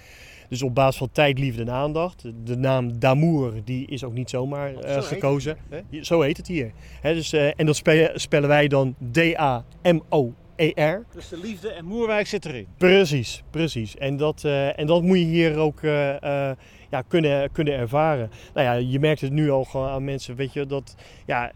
Dus 0.49 0.63
op 0.63 0.75
basis 0.75 0.97
van 0.99 1.11
tijd, 1.13 1.39
liefde 1.39 1.63
en 1.63 1.71
aandacht. 1.71 2.25
De 2.45 2.57
naam 2.57 2.99
Damour 2.99 3.53
die 3.65 3.87
is 3.87 4.05
ook 4.05 4.13
niet 4.13 4.31
zomaar 4.31 4.73
uh, 4.73 4.93
zo 4.93 5.01
gekozen. 5.01 5.57
Heet 5.71 5.85
het, 5.91 6.07
zo 6.07 6.21
heet 6.21 6.37
het 6.37 6.47
hier. 6.47 6.73
He, 7.01 7.15
dus, 7.15 7.33
en 7.33 7.67
dat 7.67 7.77
spellen, 7.77 8.21
spellen 8.21 8.49
wij 8.49 8.69
dan 8.69 8.95
D-A-M-O. 9.13 10.33
ER. 10.59 11.07
Dus 11.15 11.29
de 11.29 11.39
liefde 11.39 11.71
en 11.71 11.85
Moerwijk 11.85 12.27
zit 12.27 12.45
erin. 12.45 12.67
Precies, 12.77 13.43
precies. 13.51 13.97
En 13.97 14.17
dat, 14.17 14.43
uh, 14.47 14.79
en 14.79 14.87
dat 14.87 15.03
moet 15.03 15.19
je 15.19 15.25
hier 15.25 15.57
ook 15.57 15.83
uh, 15.83 16.09
uh, 16.09 16.51
ja, 16.91 17.03
kunnen, 17.09 17.53
kunnen 17.53 17.75
ervaren. 17.75 18.31
Nou 18.55 18.67
ja, 18.67 18.73
je 18.73 18.99
merkt 18.99 19.21
het 19.21 19.33
nu 19.33 19.51
al 19.51 19.65
gewoon 19.65 19.89
aan 19.89 20.05
mensen, 20.05 20.37
weet 20.37 20.53
je, 20.53 20.67
dat 20.67 20.95
ja, 21.27 21.53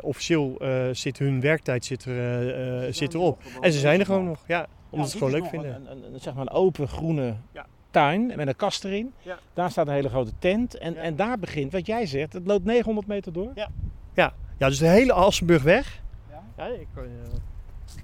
officieel 0.00 0.60
zit 0.92 1.18
hun 1.18 1.40
werktijd 1.40 1.84
zit, 1.84 2.04
er, 2.04 2.94
zit 2.94 3.14
erop. 3.14 3.42
En 3.60 3.72
ze 3.72 3.78
zijn 3.78 4.00
er 4.00 4.06
gewoon 4.06 4.24
nog, 4.24 4.44
ja, 4.46 4.66
omdat 4.90 5.10
ze 5.10 5.16
het 5.16 5.24
gewoon 5.24 5.40
leuk 5.40 5.50
vinden. 5.50 5.74
Een, 5.74 5.90
een, 5.90 6.14
een, 6.14 6.20
zeg 6.20 6.34
maar 6.34 6.42
een 6.42 6.52
open 6.52 6.88
groene 6.88 7.34
ja. 7.52 7.66
tuin 7.90 8.26
met 8.26 8.46
een 8.46 8.56
kast 8.56 8.84
erin. 8.84 9.12
Ja. 9.22 9.38
Daar 9.52 9.70
staat 9.70 9.86
een 9.86 9.92
hele 9.92 10.08
grote 10.08 10.32
tent 10.38 10.78
en, 10.78 10.94
ja. 10.94 11.00
en 11.00 11.16
daar 11.16 11.38
begint, 11.38 11.72
wat 11.72 11.86
jij 11.86 12.06
zegt, 12.06 12.32
het 12.32 12.46
loopt 12.46 12.64
900 12.64 13.06
meter 13.06 13.32
door. 13.32 13.50
Ja, 13.54 13.68
ja. 14.14 14.34
ja 14.58 14.68
dus 14.68 14.78
de 14.78 14.86
hele 14.86 15.12
Alsenburgweg. 15.12 16.02
Ja. 16.30 16.42
ja 16.56 16.66
ik, 16.66 16.88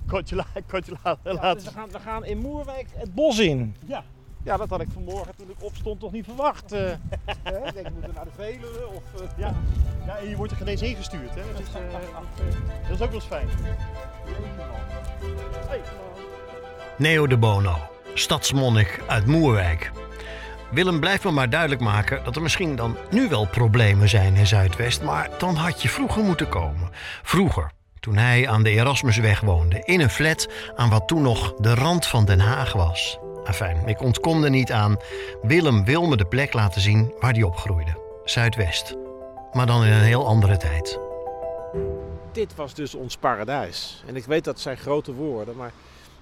kortje, 0.07 0.37
la 0.37 0.46
kortje. 0.68 0.96
Ja, 1.03 1.55
dus 1.55 1.64
we, 1.64 1.70
gaan, 1.70 1.90
we 1.90 1.98
gaan 1.98 2.24
in 2.24 2.38
Moerwijk 2.38 2.87
het 2.94 3.14
bos 3.14 3.38
in. 3.38 3.76
Ja. 3.87 4.05
Ja, 4.42 4.57
dat 4.57 4.68
had 4.68 4.81
ik 4.81 4.88
vanmorgen 4.92 5.37
toen 5.37 5.50
ik 5.50 5.57
opstond 5.59 6.00
toch 6.00 6.12
niet 6.12 6.24
verwacht. 6.24 6.72
Uh, 6.72 6.90
ik 6.90 6.96
denk, 7.74 7.87
we 7.87 7.92
moeten 7.92 8.14
naar 8.14 8.24
de 8.24 8.31
Veluwe 8.37 8.87
of... 8.87 9.20
Uh, 9.20 9.29
ja. 9.37 9.55
ja, 10.07 10.16
en 10.16 10.29
je 10.29 10.37
wordt 10.37 10.53
er 10.53 10.59
geen 10.59 10.66
eens 10.66 10.83
ingestuurd. 10.83 11.35
Hè? 11.35 11.42
Dus, 11.57 11.68
uh, 11.68 11.74
dat 12.83 12.90
is 12.90 13.00
ook 13.00 13.11
wel 13.11 13.14
eens 13.14 13.24
fijn. 13.24 13.48
Hey. 15.68 15.81
Neo 16.98 17.26
de 17.26 17.37
Bono, 17.37 17.76
stadsmonnik 18.14 19.03
uit 19.07 19.26
Moerwijk. 19.26 19.92
Willem 20.70 21.00
blijft 21.00 21.24
me 21.24 21.31
maar 21.31 21.50
duidelijk 21.50 21.81
maken 21.81 22.24
dat 22.24 22.37
er 22.37 22.42
misschien 22.42 22.76
dan 22.76 22.96
nu 23.11 23.29
wel 23.29 23.46
problemen 23.46 24.09
zijn 24.09 24.35
in 24.35 24.46
Zuidwest, 24.46 25.03
maar 25.03 25.31
dan 25.38 25.55
had 25.55 25.83
je 25.83 25.88
vroeger 25.88 26.22
moeten 26.22 26.48
komen. 26.48 26.90
Vroeger, 27.22 27.70
toen 28.01 28.17
hij 28.17 28.49
aan 28.49 28.63
de 28.63 28.71
Erasmusweg 28.71 29.41
woonde, 29.41 29.81
in 29.85 30.01
een 30.01 30.11
flat 30.11 30.49
aan 30.77 30.91
wat 30.91 31.09
toen 31.09 31.23
nog 31.23 31.55
de 31.55 31.75
rand 31.75 32.07
van 32.07 32.25
Den 32.25 32.41
Haag 32.41 32.73
was. 32.73 33.19
Enfin, 33.45 33.87
ik 33.87 34.01
ontkom 34.01 34.45
er 34.45 34.51
niet 34.51 34.73
aan. 34.73 34.97
Willem 35.43 35.85
wil 35.85 36.07
me 36.07 36.17
de 36.17 36.25
plek 36.25 36.53
laten 36.53 36.81
zien 36.81 37.13
waar 37.19 37.33
hij 37.33 37.43
opgroeide. 37.43 38.21
Zuidwest. 38.25 38.97
Maar 39.53 39.67
dan 39.67 39.85
in 39.85 39.93
een 39.93 40.01
heel 40.01 40.27
andere 40.27 40.57
tijd. 40.57 41.01
Dit 42.33 42.55
was 42.55 42.75
dus 42.75 42.95
ons 42.95 43.17
paradijs. 43.17 44.03
En 44.07 44.17
ik 44.17 44.25
weet 44.25 44.45
dat 44.45 44.61
zijn 44.61 44.77
grote 44.77 45.15
woorden, 45.15 45.57
maar 45.57 45.73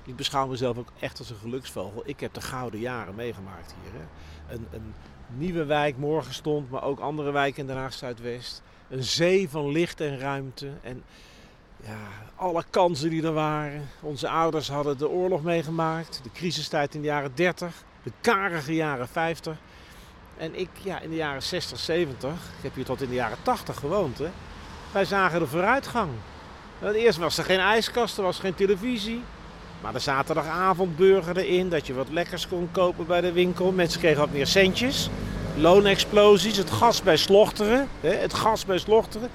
ik 0.04 0.16
beschouw 0.16 0.46
mezelf 0.46 0.78
ook 0.78 0.92
echt 1.00 1.18
als 1.18 1.30
een 1.30 1.36
geluksvogel. 1.36 2.02
Ik 2.04 2.20
heb 2.20 2.34
de 2.34 2.40
gouden 2.40 2.80
jaren 2.80 3.14
meegemaakt 3.14 3.74
hier. 3.82 4.00
Hè. 4.00 4.54
Een, 4.54 4.66
een 4.70 4.94
nieuwe 5.36 5.64
wijk 5.64 5.96
morgen 5.96 6.34
stond, 6.34 6.70
maar 6.70 6.82
ook 6.82 7.00
andere 7.00 7.30
wijken 7.30 7.60
in 7.60 7.66
Den 7.66 7.76
Haag 7.76 7.92
Zuidwest. 7.92 8.62
Een 8.88 9.02
zee 9.02 9.48
van 9.48 9.70
licht 9.70 10.00
en 10.00 10.18
ruimte. 10.18 10.70
En 10.82 11.02
ja, 11.88 12.32
alle 12.36 12.64
kansen 12.70 13.10
die 13.10 13.22
er 13.22 13.32
waren. 13.32 13.88
Onze 14.00 14.28
ouders 14.28 14.68
hadden 14.68 14.98
de 14.98 15.08
oorlog 15.08 15.42
meegemaakt, 15.42 16.20
de 16.22 16.30
crisistijd 16.32 16.94
in 16.94 17.00
de 17.00 17.06
jaren 17.06 17.32
30, 17.34 17.84
de 18.02 18.12
karige 18.20 18.74
jaren 18.74 19.08
50. 19.08 19.56
En 20.36 20.58
ik 20.58 20.68
ja, 20.82 21.00
in 21.00 21.10
de 21.10 21.16
jaren 21.16 21.42
60, 21.42 21.78
70, 21.78 22.30
ik 22.30 22.62
heb 22.62 22.74
hier 22.74 22.84
tot 22.84 23.02
in 23.02 23.08
de 23.08 23.14
jaren 23.14 23.38
80 23.42 23.76
gewoond. 23.76 24.18
Hè. 24.18 24.28
Wij 24.92 25.04
zagen 25.04 25.40
de 25.40 25.46
vooruitgang. 25.46 26.10
Eerst 26.94 27.18
was 27.18 27.38
er 27.38 27.44
geen 27.44 27.58
ijskast, 27.58 28.16
er 28.16 28.22
was 28.22 28.38
geen 28.38 28.54
televisie. 28.54 29.22
Maar 29.80 29.92
de 29.92 29.98
zaterdagavond 29.98 31.00
erin, 31.00 31.68
dat 31.68 31.86
je 31.86 31.94
wat 31.94 32.10
lekkers 32.10 32.48
kon 32.48 32.68
kopen 32.72 33.06
bij 33.06 33.20
de 33.20 33.32
winkel. 33.32 33.72
Mensen 33.72 34.00
kregen 34.00 34.18
wat 34.18 34.32
meer 34.32 34.46
centjes. 34.46 35.10
Loonexplosies, 35.56 36.56
het 36.56 36.70
gas 36.70 37.02
bij 37.02 37.16
Slochteren. 37.16 37.88
Hè, 38.00 38.10
het 38.10 38.34
gas 38.34 38.64
bij 38.64 38.78
Slochteren 38.78 39.30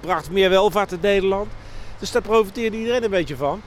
bracht 0.00 0.30
meer 0.30 0.50
welvaart 0.50 0.92
in 0.92 0.98
Nederland. 1.02 1.52
Dus 1.98 2.10
daar 2.12 2.22
profiteerde 2.22 2.76
iedereen 2.78 3.04
een 3.04 3.10
beetje 3.10 3.36
van. 3.36 3.60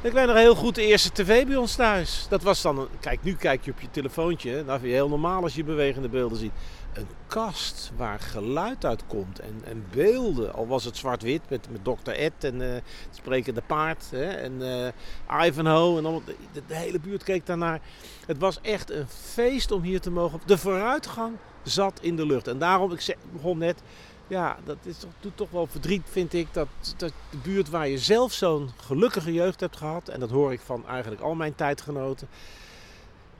Ik 0.00 0.12
weet 0.12 0.26
nog 0.26 0.36
heel 0.36 0.54
goed 0.54 0.74
de 0.74 0.82
eerste 0.86 1.12
tv 1.12 1.46
bij 1.46 1.56
ons 1.56 1.74
thuis. 1.74 2.26
Dat 2.28 2.42
was 2.42 2.62
dan, 2.62 2.78
een- 2.78 2.88
kijk 3.00 3.22
nu 3.22 3.34
kijk 3.36 3.64
je 3.64 3.70
op 3.70 3.80
je 3.80 3.90
telefoontje, 3.90 4.50
nou 4.64 4.66
vind 4.78 4.82
je 4.82 4.96
heel 4.96 5.08
normaal 5.08 5.42
als 5.42 5.54
je 5.54 5.64
bewegende 5.64 6.08
beelden 6.08 6.38
ziet. 6.38 6.52
Een 6.92 7.06
kast 7.26 7.90
waar 7.96 8.20
geluid 8.20 8.84
uit 8.84 9.06
komt 9.06 9.38
en, 9.38 9.60
en 9.64 9.84
beelden. 9.90 10.54
Al 10.54 10.66
was 10.66 10.84
het 10.84 10.96
zwart-wit 10.96 11.40
met, 11.48 11.66
met 11.70 11.84
Dr. 11.84 12.10
Ed 12.10 12.32
en 12.40 12.62
eh, 12.62 12.74
het 12.74 13.16
sprekende 13.16 13.62
paard 13.66 14.04
hè, 14.10 14.24
en 14.24 14.84
eh, 15.26 15.46
Ivanhoe. 15.46 15.98
En 15.98 16.04
allemaal, 16.04 16.22
de, 16.52 16.62
de 16.66 16.74
hele 16.74 17.00
buurt 17.00 17.22
keek 17.22 17.46
daarnaar. 17.46 17.80
Het 18.26 18.38
was 18.38 18.58
echt 18.62 18.90
een 18.90 19.06
feest 19.08 19.70
om 19.70 19.82
hier 19.82 20.00
te 20.00 20.10
mogen. 20.10 20.40
De 20.46 20.58
vooruitgang 20.58 21.36
zat 21.62 21.98
in 22.02 22.16
de 22.16 22.26
lucht. 22.26 22.48
En 22.48 22.58
daarom, 22.58 22.92
ik 22.92 23.16
begon 23.32 23.58
net, 23.58 23.82
ja, 24.26 24.56
dat 24.64 24.76
is 24.82 24.98
toch, 24.98 25.10
doet 25.20 25.36
toch 25.36 25.50
wel 25.50 25.66
verdriet, 25.66 26.02
vind 26.10 26.32
ik. 26.32 26.48
Dat, 26.52 26.68
dat 26.96 27.12
de 27.30 27.36
buurt 27.36 27.68
waar 27.68 27.88
je 27.88 27.98
zelf 27.98 28.32
zo'n 28.32 28.70
gelukkige 28.76 29.32
jeugd 29.32 29.60
hebt 29.60 29.76
gehad. 29.76 30.08
En 30.08 30.20
dat 30.20 30.30
hoor 30.30 30.52
ik 30.52 30.60
van 30.60 30.86
eigenlijk 30.88 31.22
al 31.22 31.34
mijn 31.34 31.54
tijdgenoten. 31.54 32.28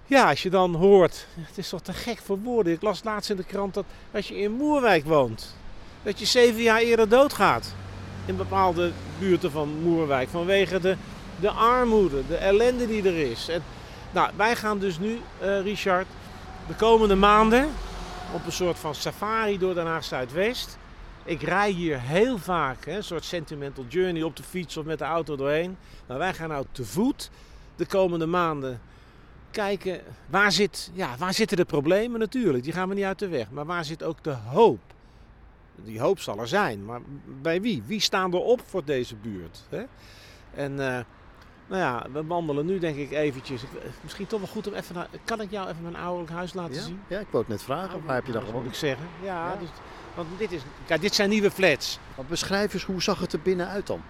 Ja, 0.06 0.28
als 0.28 0.42
je 0.42 0.50
dan 0.50 0.74
hoort, 0.74 1.26
het 1.34 1.58
is 1.58 1.68
toch 1.68 1.80
te 1.80 1.92
gek 1.92 2.18
voor 2.18 2.38
woorden. 2.38 2.72
Ik 2.72 2.82
las 2.82 3.04
laatst 3.04 3.30
in 3.30 3.36
de 3.36 3.44
krant 3.44 3.74
dat 3.74 3.84
als 4.12 4.28
je 4.28 4.36
in 4.36 4.52
Moerwijk 4.52 5.04
woont, 5.04 5.56
dat 6.02 6.18
je 6.18 6.24
zeven 6.24 6.62
jaar 6.62 6.80
eerder 6.80 7.08
doodgaat. 7.08 7.74
In 8.24 8.36
bepaalde 8.36 8.92
buurten 9.18 9.50
van 9.50 9.68
Moerwijk. 9.82 10.28
Vanwege 10.28 10.80
de, 10.80 10.96
de 11.40 11.50
armoede, 11.50 12.26
de 12.28 12.36
ellende 12.36 12.86
die 12.86 13.02
er 13.02 13.30
is. 13.30 13.48
En, 13.48 13.62
nou, 14.10 14.30
wij 14.36 14.56
gaan 14.56 14.78
dus 14.78 14.98
nu, 14.98 15.20
eh, 15.38 15.60
Richard, 15.60 16.06
de 16.66 16.74
komende 16.74 17.14
maanden 17.14 17.68
op 18.32 18.46
een 18.46 18.52
soort 18.52 18.78
van 18.78 18.94
safari 18.94 19.58
door 19.58 19.74
Den 19.74 19.86
Haag 19.86 20.04
Zuidwest. 20.04 20.78
Ik 21.24 21.42
rij 21.42 21.70
hier 21.70 22.00
heel 22.00 22.38
vaak, 22.38 22.86
een 22.86 23.04
soort 23.04 23.24
sentimental 23.24 23.84
journey 23.88 24.22
op 24.22 24.36
de 24.36 24.42
fiets 24.42 24.76
of 24.76 24.84
met 24.84 24.98
de 24.98 25.04
auto 25.04 25.36
doorheen. 25.36 25.76
Maar 26.06 26.18
wij 26.18 26.34
gaan 26.34 26.48
nou 26.48 26.66
te 26.72 26.84
voet 26.84 27.30
de 27.76 27.86
komende 27.86 28.26
maanden 28.26 28.80
kijken 29.50 30.00
waar, 30.26 30.52
zit, 30.52 30.90
ja, 30.94 31.16
waar 31.18 31.34
zitten 31.34 31.56
de 31.56 31.64
problemen 31.64 32.20
natuurlijk. 32.20 32.64
Die 32.64 32.72
gaan 32.72 32.88
we 32.88 32.94
niet 32.94 33.04
uit 33.04 33.18
de 33.18 33.28
weg. 33.28 33.50
Maar 33.50 33.66
waar 33.66 33.84
zit 33.84 34.02
ook 34.02 34.24
de 34.24 34.36
hoop? 34.48 34.80
Die 35.84 36.00
hoop 36.00 36.20
zal 36.20 36.38
er 36.38 36.48
zijn. 36.48 36.84
Maar 36.84 37.00
bij 37.42 37.60
wie? 37.60 37.82
Wie 37.86 38.00
staan 38.00 38.32
er 38.32 38.40
op 38.40 38.62
voor 38.66 38.84
deze 38.84 39.16
buurt? 39.16 39.64
Hè? 39.68 39.84
En 40.54 40.80
eh, 40.80 41.04
nou 41.66 41.80
ja, 41.82 42.06
we 42.12 42.24
wandelen 42.26 42.66
nu 42.66 42.78
denk 42.78 42.96
ik 42.96 43.10
eventjes. 43.10 43.62
Misschien 44.00 44.26
toch 44.26 44.40
wel 44.40 44.48
goed 44.48 44.66
om 44.66 44.74
even 44.74 44.94
naar... 44.94 45.08
Kan 45.24 45.40
ik 45.40 45.50
jou 45.50 45.68
even 45.68 45.82
mijn 45.82 45.96
ouderlijk 45.96 46.32
huis 46.32 46.54
laten 46.54 46.74
Ja? 46.74 46.80
zien? 46.80 47.00
ja, 47.08 47.18
ik 47.18 47.26
wou 47.30 47.38
het 47.42 47.52
net 47.52 47.62
vragen. 47.62 48.04
Waar 48.04 48.14
heb 48.14 48.26
je 48.26 48.32
dan 48.32 48.40
Moet 48.42 48.50
gewoond? 48.50 48.66
ik 48.68 48.74
zeggen. 48.74 49.06
Ja, 49.22 49.48
Ja. 49.48 49.56
Dus, 49.60 49.68
want 50.14 50.28
dit, 50.38 50.52
is, 50.52 50.60
kijk, 50.86 51.00
dit 51.00 51.14
zijn 51.14 51.28
nieuwe 51.28 51.50
flats. 51.50 51.98
Maar 52.16 52.24
beschrijf 52.24 52.74
eens, 52.74 52.84
hoe 52.84 53.02
zag 53.02 53.20
het 53.20 53.32
er 53.32 53.40
binnenuit 53.40 53.86
dan? 53.86 54.00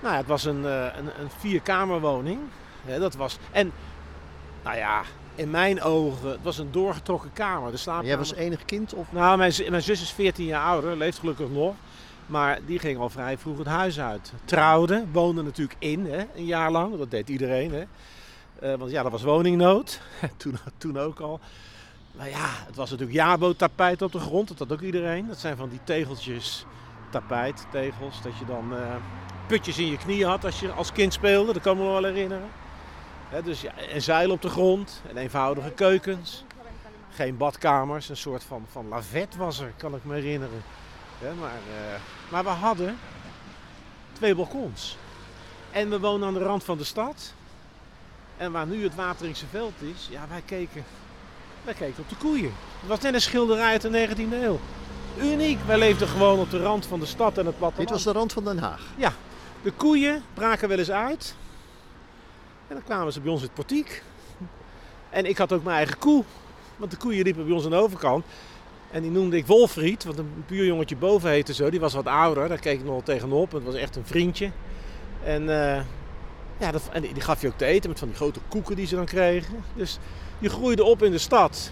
Nou 0.00 0.12
ja, 0.12 0.20
het 0.20 0.28
was 0.28 0.44
een, 0.44 0.66
eh, 0.66 0.84
een, 0.96 1.20
een 1.20 1.30
vierkamerwoning. 1.38 2.38
Dat 2.98 3.14
was, 3.14 3.38
en 3.50 3.72
nou 4.64 4.76
ja, 4.76 5.02
in 5.34 5.50
mijn 5.50 5.82
ogen, 5.82 6.30
het 6.30 6.42
was 6.42 6.58
een 6.58 6.72
doorgetrokken 6.72 7.32
kamer. 7.32 7.70
De 7.70 7.76
slaapkamer. 7.76 8.08
Jij 8.10 8.18
was 8.18 8.34
enig 8.34 8.64
kind 8.64 8.94
of? 8.94 9.12
Nou, 9.12 9.38
mijn, 9.38 9.52
mijn 9.68 9.82
zus 9.82 10.02
is 10.02 10.10
14 10.12 10.44
jaar 10.44 10.64
ouder, 10.64 10.96
leeft 10.96 11.18
gelukkig 11.18 11.48
nog. 11.48 11.74
Maar 12.26 12.58
die 12.66 12.78
ging 12.78 12.98
al 12.98 13.10
vrij 13.10 13.38
vroeg 13.38 13.58
het 13.58 13.66
huis 13.66 14.00
uit. 14.00 14.32
Trouwde, 14.44 15.04
woonde 15.12 15.42
natuurlijk 15.42 15.76
in, 15.78 16.06
hè, 16.06 16.24
een 16.34 16.44
jaar 16.44 16.70
lang. 16.70 16.96
Dat 16.96 17.10
deed 17.10 17.28
iedereen. 17.28 17.72
Hè. 17.72 17.84
Eh, 18.58 18.78
want 18.78 18.90
ja, 18.90 19.02
dat 19.02 19.12
was 19.12 19.22
woningnood. 19.22 20.00
toen, 20.36 20.58
toen 20.78 20.98
ook 20.98 21.20
al. 21.20 21.40
Maar 22.12 22.28
ja, 22.28 22.48
het 22.66 22.76
was 22.76 22.90
natuurlijk 22.90 23.18
jabo-tapijt 23.18 24.02
op 24.02 24.12
de 24.12 24.18
grond. 24.18 24.48
Dat 24.48 24.58
had 24.58 24.72
ook 24.72 24.80
iedereen. 24.80 25.26
Dat 25.26 25.38
zijn 25.38 25.56
van 25.56 25.68
die 25.68 25.80
tegeltjes, 25.84 26.64
tapijt, 27.10 27.66
tegels. 27.70 28.22
Dat 28.22 28.38
je 28.38 28.44
dan 28.44 28.76
eh, 28.76 28.94
putjes 29.46 29.78
in 29.78 29.90
je 29.90 29.96
knieën 29.96 30.28
had 30.28 30.44
als 30.44 30.60
je 30.60 30.70
als 30.70 30.92
kind 30.92 31.12
speelde. 31.12 31.52
Dat 31.52 31.62
kan 31.62 31.76
me 31.76 31.82
wel 31.82 32.04
herinneren. 32.04 32.48
Hè, 33.28 33.42
dus 33.42 33.60
ja, 33.60 33.76
en 33.76 34.02
zeilen 34.02 34.34
op 34.34 34.42
de 34.42 34.48
grond. 34.48 35.02
En 35.08 35.16
eenvoudige 35.16 35.70
keukens. 35.70 36.44
Geen 37.10 37.36
badkamers. 37.36 38.08
Een 38.08 38.16
soort 38.16 38.44
van, 38.44 38.66
van 38.70 38.88
lavet 38.88 39.36
was 39.36 39.60
er, 39.60 39.72
kan 39.76 39.94
ik 39.94 40.04
me 40.04 40.14
herinneren. 40.14 40.62
Maar, 41.20 41.50
eh, 41.50 42.00
maar 42.28 42.44
we 42.44 42.50
hadden 42.50 42.98
twee 44.12 44.34
balkons. 44.34 44.96
En 45.70 45.90
we 45.90 46.00
wonen 46.00 46.28
aan 46.28 46.34
de 46.34 46.40
rand 46.40 46.64
van 46.64 46.78
de 46.78 46.84
stad. 46.84 47.32
En 48.36 48.52
waar 48.52 48.66
nu 48.66 48.82
het 48.82 48.94
Wateringse 48.94 49.46
veld 49.46 49.82
is, 49.82 50.08
ja, 50.10 50.26
wij 50.28 50.42
keken, 50.44 50.84
wij 51.64 51.74
keken 51.74 52.02
op 52.02 52.08
de 52.08 52.16
koeien. 52.16 52.52
Het 52.80 52.88
was 52.88 53.00
net 53.00 53.14
een 53.14 53.20
schilderij 53.20 53.70
uit 53.70 53.82
de 53.82 54.08
19e 54.08 54.32
eeuw. 54.32 54.60
Uniek. 55.18 55.58
Wij 55.66 55.78
leefden 55.78 56.08
gewoon 56.08 56.38
op 56.38 56.50
de 56.50 56.62
rand 56.62 56.86
van 56.86 57.00
de 57.00 57.06
stad 57.06 57.38
en 57.38 57.46
het 57.46 57.58
platteland. 57.58 57.88
Dit 57.88 57.90
was 57.90 58.02
de 58.02 58.12
rand 58.12 58.32
van 58.32 58.44
Den 58.44 58.58
Haag. 58.58 58.80
De 59.62 59.70
koeien 59.70 60.22
braken 60.34 60.68
wel 60.68 60.78
eens 60.78 60.90
uit. 60.90 61.34
En 62.68 62.74
dan 62.74 62.84
kwamen 62.84 63.12
ze 63.12 63.20
bij 63.20 63.30
ons 63.30 63.40
in 63.40 63.46
het 63.46 63.54
portiek. 63.54 64.02
En 65.10 65.24
ik 65.24 65.38
had 65.38 65.52
ook 65.52 65.64
mijn 65.64 65.76
eigen 65.76 65.98
koe. 65.98 66.24
Want 66.76 66.90
de 66.90 66.96
koeien 66.96 67.24
liepen 67.24 67.44
bij 67.44 67.54
ons 67.54 67.64
aan 67.64 67.70
de 67.70 67.76
overkant. 67.76 68.24
En 68.94 69.02
die 69.02 69.10
noemde 69.10 69.36
ik 69.36 69.46
Wolfried, 69.46 70.04
want 70.04 70.18
een 70.18 70.44
buurjongetje 70.46 70.96
boven 70.96 71.30
heette 71.30 71.54
zo. 71.54 71.70
Die 71.70 71.80
was 71.80 71.94
wat 71.94 72.06
ouder, 72.06 72.48
daar 72.48 72.58
keek 72.58 72.78
ik 72.78 72.84
nog 72.84 73.02
tegenop. 73.02 73.52
Het 73.52 73.64
was 73.64 73.74
echt 73.74 73.96
een 73.96 74.06
vriendje. 74.06 74.50
En, 75.24 75.48
eh, 75.48 75.82
ja, 76.58 76.70
dat, 76.70 76.88
en 76.92 77.02
die 77.02 77.20
gaf 77.20 77.40
je 77.40 77.46
ook 77.46 77.58
te 77.58 77.64
eten 77.64 77.90
met 77.90 77.98
van 77.98 78.08
die 78.08 78.16
grote 78.16 78.40
koeken 78.48 78.76
die 78.76 78.86
ze 78.86 78.94
dan 78.94 79.04
kregen. 79.04 79.54
Dus 79.76 79.98
je 80.38 80.48
groeide 80.48 80.84
op 80.84 81.02
in 81.02 81.10
de 81.10 81.18
stad. 81.18 81.70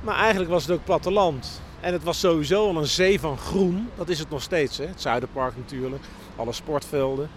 Maar 0.00 0.16
eigenlijk 0.16 0.50
was 0.50 0.62
het 0.62 0.72
ook 0.72 0.84
platteland. 0.84 1.62
En 1.80 1.92
het 1.92 2.02
was 2.02 2.20
sowieso 2.20 2.68
al 2.68 2.76
een 2.76 2.86
zee 2.86 3.20
van 3.20 3.38
groen. 3.38 3.88
Dat 3.96 4.08
is 4.08 4.18
het 4.18 4.30
nog 4.30 4.42
steeds, 4.42 4.78
hè? 4.78 4.86
het 4.86 5.00
Zuiderpark 5.00 5.56
natuurlijk. 5.56 6.02
Alle 6.36 6.52
sportvelden. 6.52 7.30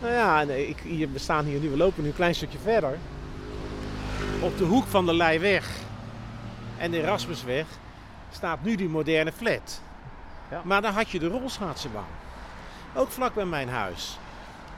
Nou 0.00 0.12
ja, 0.12 0.44
nee, 0.44 0.68
ik, 0.68 0.78
hier, 0.84 1.12
we 1.12 1.18
staan 1.18 1.44
hier 1.44 1.60
nu, 1.60 1.70
we 1.70 1.76
lopen 1.76 2.02
nu 2.02 2.08
een 2.08 2.14
klein 2.14 2.34
stukje 2.34 2.58
verder. 2.62 2.98
Op 4.40 4.58
de 4.58 4.64
hoek 4.64 4.86
van 4.86 5.06
de 5.06 5.14
Leiweg 5.14 5.68
en 6.78 6.90
de 6.90 7.02
Erasmusweg 7.02 7.66
staat 8.30 8.62
nu 8.62 8.74
die 8.74 8.88
moderne 8.88 9.32
flat. 9.32 9.80
Ja. 10.50 10.62
Maar 10.64 10.82
daar 10.82 10.92
had 10.92 11.10
je 11.10 11.18
de 11.18 11.28
rolschaatsenbaan. 11.28 12.04
Ook 12.94 13.10
vlak 13.10 13.34
bij 13.34 13.44
mijn 13.44 13.68
huis. 13.68 14.18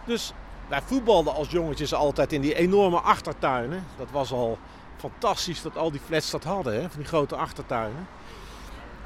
Dus 0.04 0.32
wij 0.68 0.82
voetbalden 0.82 1.34
als 1.34 1.50
jongetjes 1.50 1.94
altijd 1.94 2.32
in 2.32 2.40
die 2.40 2.54
enorme 2.54 3.00
achtertuinen. 3.00 3.84
Dat 3.96 4.10
was 4.10 4.32
al 4.32 4.58
fantastisch 4.96 5.62
dat 5.62 5.76
al 5.76 5.90
die 5.90 6.00
flats 6.06 6.30
dat 6.30 6.44
hadden, 6.44 6.74
hè? 6.74 6.80
van 6.80 6.98
die 6.98 7.08
grote 7.08 7.36
achtertuinen. 7.36 8.06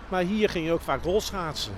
Maar 0.08 0.22
hier 0.22 0.48
ging 0.48 0.66
je 0.66 0.72
ook 0.72 0.80
vaak 0.80 1.04
rolschaatsen. 1.04 1.72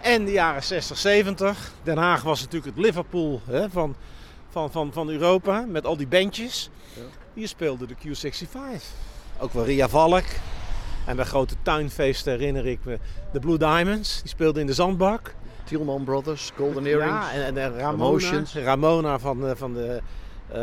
En 0.00 0.24
de 0.24 0.32
jaren 0.32 0.62
60, 0.62 0.98
70. 0.98 1.72
Den 1.82 1.96
Haag 1.96 2.22
was 2.22 2.40
natuurlijk 2.40 2.76
het 2.76 2.84
Liverpool 2.84 3.40
hè, 3.44 3.70
van, 3.70 3.96
van, 4.48 4.70
van, 4.70 4.92
van 4.92 5.08
Europa. 5.08 5.64
Met 5.68 5.86
al 5.86 5.96
die 5.96 6.06
bandjes. 6.06 6.70
Ja. 6.94 7.02
Hier 7.34 7.48
speelde 7.48 7.86
de 7.86 7.94
Q65. 7.94 8.82
Ook 9.38 9.52
wel 9.52 9.64
Ria 9.64 9.88
Valk. 9.88 10.24
En 11.06 11.16
bij 11.16 11.24
grote 11.24 11.54
tuinfeesten 11.62 12.32
herinner 12.32 12.66
ik 12.66 12.78
me 12.84 12.98
de 13.32 13.38
Blue 13.40 13.58
Diamonds. 13.58 14.20
Die 14.20 14.28
speelden 14.28 14.60
in 14.60 14.66
de 14.66 14.74
zandbak. 14.74 15.34
Tielman 15.64 16.04
Brothers, 16.04 16.52
Golden 16.56 16.86
Earrings. 16.86 17.12
Ja, 17.12 17.32
en, 17.32 17.56
en, 17.56 17.78
Ramona. 17.78 18.42
Ramona 18.54 19.18
van, 19.18 19.40
de- 19.40 19.56
van 19.56 19.74
de... 19.74 20.00
eh, 20.48 20.58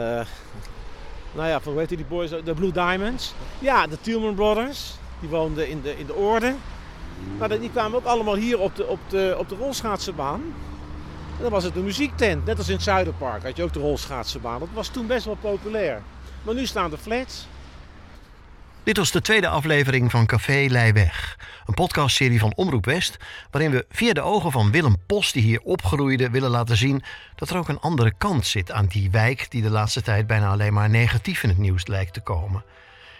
nou 1.35 1.47
ja, 1.47 1.59
van 1.59 1.71
hoe 1.71 1.81
heet 1.81 1.89
die 1.89 2.05
boys? 2.09 2.29
De 2.29 2.53
Blue 2.53 2.71
Diamonds. 2.71 3.33
Ja, 3.59 3.87
de 3.87 3.97
Tielman 4.01 4.35
Brothers. 4.35 4.93
Die 5.19 5.29
woonden 5.29 5.69
in 5.69 5.81
de, 5.81 5.97
in 5.97 6.05
de 6.05 6.13
Orde. 6.13 6.53
Maar 7.37 7.59
die 7.59 7.69
kwamen 7.71 7.97
ook 7.97 8.05
allemaal 8.05 8.35
hier 8.35 8.59
op 8.59 8.75
de, 8.75 8.87
op 8.87 8.99
de, 9.07 9.35
op 9.37 9.49
de 9.49 9.55
rolschaatsenbaan. 9.55 10.41
En 11.35 11.41
dan 11.41 11.51
was 11.51 11.63
het 11.63 11.75
een 11.75 11.83
muziektent. 11.83 12.45
Net 12.45 12.57
als 12.57 12.67
in 12.67 12.73
het 12.73 12.83
Zuiderpark 12.83 13.43
had 13.43 13.57
je 13.57 13.63
ook 13.63 13.73
de 13.73 13.79
rolschaatsenbaan. 13.79 14.59
Dat 14.59 14.67
was 14.73 14.87
toen 14.87 15.07
best 15.07 15.25
wel 15.25 15.37
populair. 15.41 16.01
Maar 16.43 16.53
nu 16.55 16.65
staan 16.65 16.89
de 16.89 16.97
flats. 16.97 17.47
Dit 18.89 18.97
was 18.97 19.11
de 19.11 19.21
tweede 19.21 19.47
aflevering 19.47 20.11
van 20.11 20.25
Café 20.25 20.65
Leiweg. 20.69 21.37
Een 21.65 21.73
podcastserie 21.73 22.39
van 22.39 22.55
Omroep 22.55 22.85
West, 22.85 23.17
waarin 23.51 23.71
we 23.71 23.85
via 23.89 24.13
de 24.13 24.21
ogen 24.21 24.51
van 24.51 24.71
Willem 24.71 24.95
Post, 25.05 25.33
die 25.33 25.43
hier 25.43 25.61
opgroeide, 25.61 26.29
willen 26.29 26.49
laten 26.49 26.77
zien 26.77 27.03
dat 27.35 27.49
er 27.49 27.57
ook 27.57 27.67
een 27.67 27.79
andere 27.79 28.13
kant 28.17 28.45
zit 28.45 28.71
aan 28.71 28.85
die 28.85 29.11
wijk 29.11 29.51
die 29.51 29.61
de 29.61 29.69
laatste 29.69 30.01
tijd 30.01 30.27
bijna 30.27 30.49
alleen 30.49 30.73
maar 30.73 30.89
negatief 30.89 31.43
in 31.43 31.49
het 31.49 31.57
nieuws 31.57 31.87
lijkt 31.87 32.13
te 32.13 32.21
komen. 32.21 32.63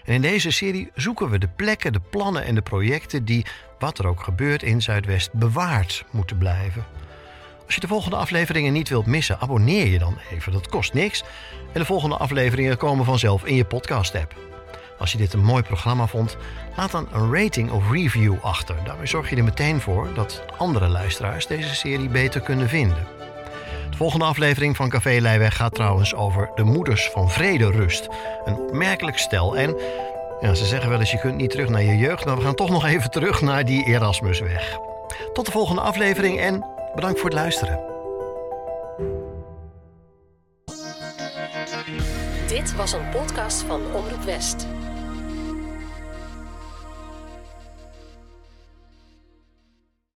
En 0.06 0.14
in 0.14 0.22
deze 0.22 0.52
serie 0.52 0.92
zoeken 0.96 1.30
we 1.30 1.38
de 1.38 1.50
plekken, 1.56 1.94
de 1.94 2.02
plannen 2.10 2.44
en 2.44 2.56
de 2.56 2.62
projecten 2.62 3.26
die, 3.26 3.46
wat 3.80 4.00
er 4.00 4.08
ook 4.08 4.24
gebeurt 4.24 4.64
in 4.64 4.82
Zuidwest, 4.82 5.34
bewaard 5.34 6.06
moeten 6.12 6.38
blijven. 6.38 6.86
Als 7.66 7.76
je 7.76 7.82
de 7.82 7.88
volgende 7.88 8.18
afleveringen 8.18 8.74
niet 8.74 8.90
wilt 8.90 9.06
missen, 9.06 9.40
abonneer 9.40 9.88
je 9.88 10.00
dan 10.00 10.18
even. 10.32 10.52
Dat 10.52 10.70
kost 10.70 10.94
niks. 10.94 11.24
En 11.74 11.80
de 11.80 11.86
volgende 11.86 12.18
afleveringen 12.18 12.78
komen 12.78 13.06
vanzelf 13.06 13.46
in 13.46 13.56
je 13.56 13.66
podcast-app. 13.66 14.49
Als 15.00 15.12
je 15.12 15.18
dit 15.18 15.34
een 15.34 15.44
mooi 15.44 15.64
programma 15.64 16.08
vond, 16.08 16.38
laat 16.76 16.92
dan 16.92 17.08
een 17.12 17.34
rating 17.34 17.72
of 17.72 17.92
review 17.92 18.36
achter. 18.42 18.76
Daarmee 18.84 19.06
zorg 19.06 19.30
je 19.30 19.36
er 19.36 19.44
meteen 19.44 19.82
voor 19.82 20.08
dat 20.14 20.44
andere 20.58 20.88
luisteraars 20.88 21.48
deze 21.48 21.76
serie 21.76 22.10
beter 22.10 22.42
kunnen 22.42 22.70
vinden. 22.70 23.08
De 23.90 23.98
volgende 23.98 24.26
aflevering 24.26 24.76
van 24.76 24.90
Café 24.90 25.20
Leiweg 25.20 25.56
gaat 25.56 25.76
trouwens 25.76 26.16
over 26.16 26.52
de 26.56 26.64
moeders 26.64 27.10
van 27.10 27.30
Vrederust. 27.30 28.08
Een 28.46 28.56
opmerkelijk 28.56 29.18
stel. 29.18 29.58
En 29.58 29.78
ja, 30.42 30.54
ze 30.54 30.66
zeggen 30.66 30.90
wel 30.90 31.00
eens 31.00 31.12
je 31.12 31.20
kunt 31.20 31.36
niet 31.36 31.50
terug 31.50 31.70
naar 31.70 31.84
je 31.84 31.98
jeugd, 31.98 32.26
maar 32.26 32.36
we 32.36 32.42
gaan 32.42 32.56
toch 32.56 32.70
nog 32.70 32.86
even 32.86 33.12
terug 33.12 33.42
naar 33.42 33.66
die 33.66 33.86
Erasmusweg. 33.86 34.78
Tot 35.34 35.46
de 35.46 35.52
volgende 35.52 35.82
aflevering 35.82 36.40
en 36.40 36.66
bedankt 36.96 37.20
voor 37.20 37.30
het 37.30 37.40
luisteren. 37.40 37.80
Dit 42.48 42.76
was 42.76 42.92
een 42.92 43.10
podcast 43.10 43.62
van 43.62 43.82
Omroep 43.94 44.24
West. 44.24 44.68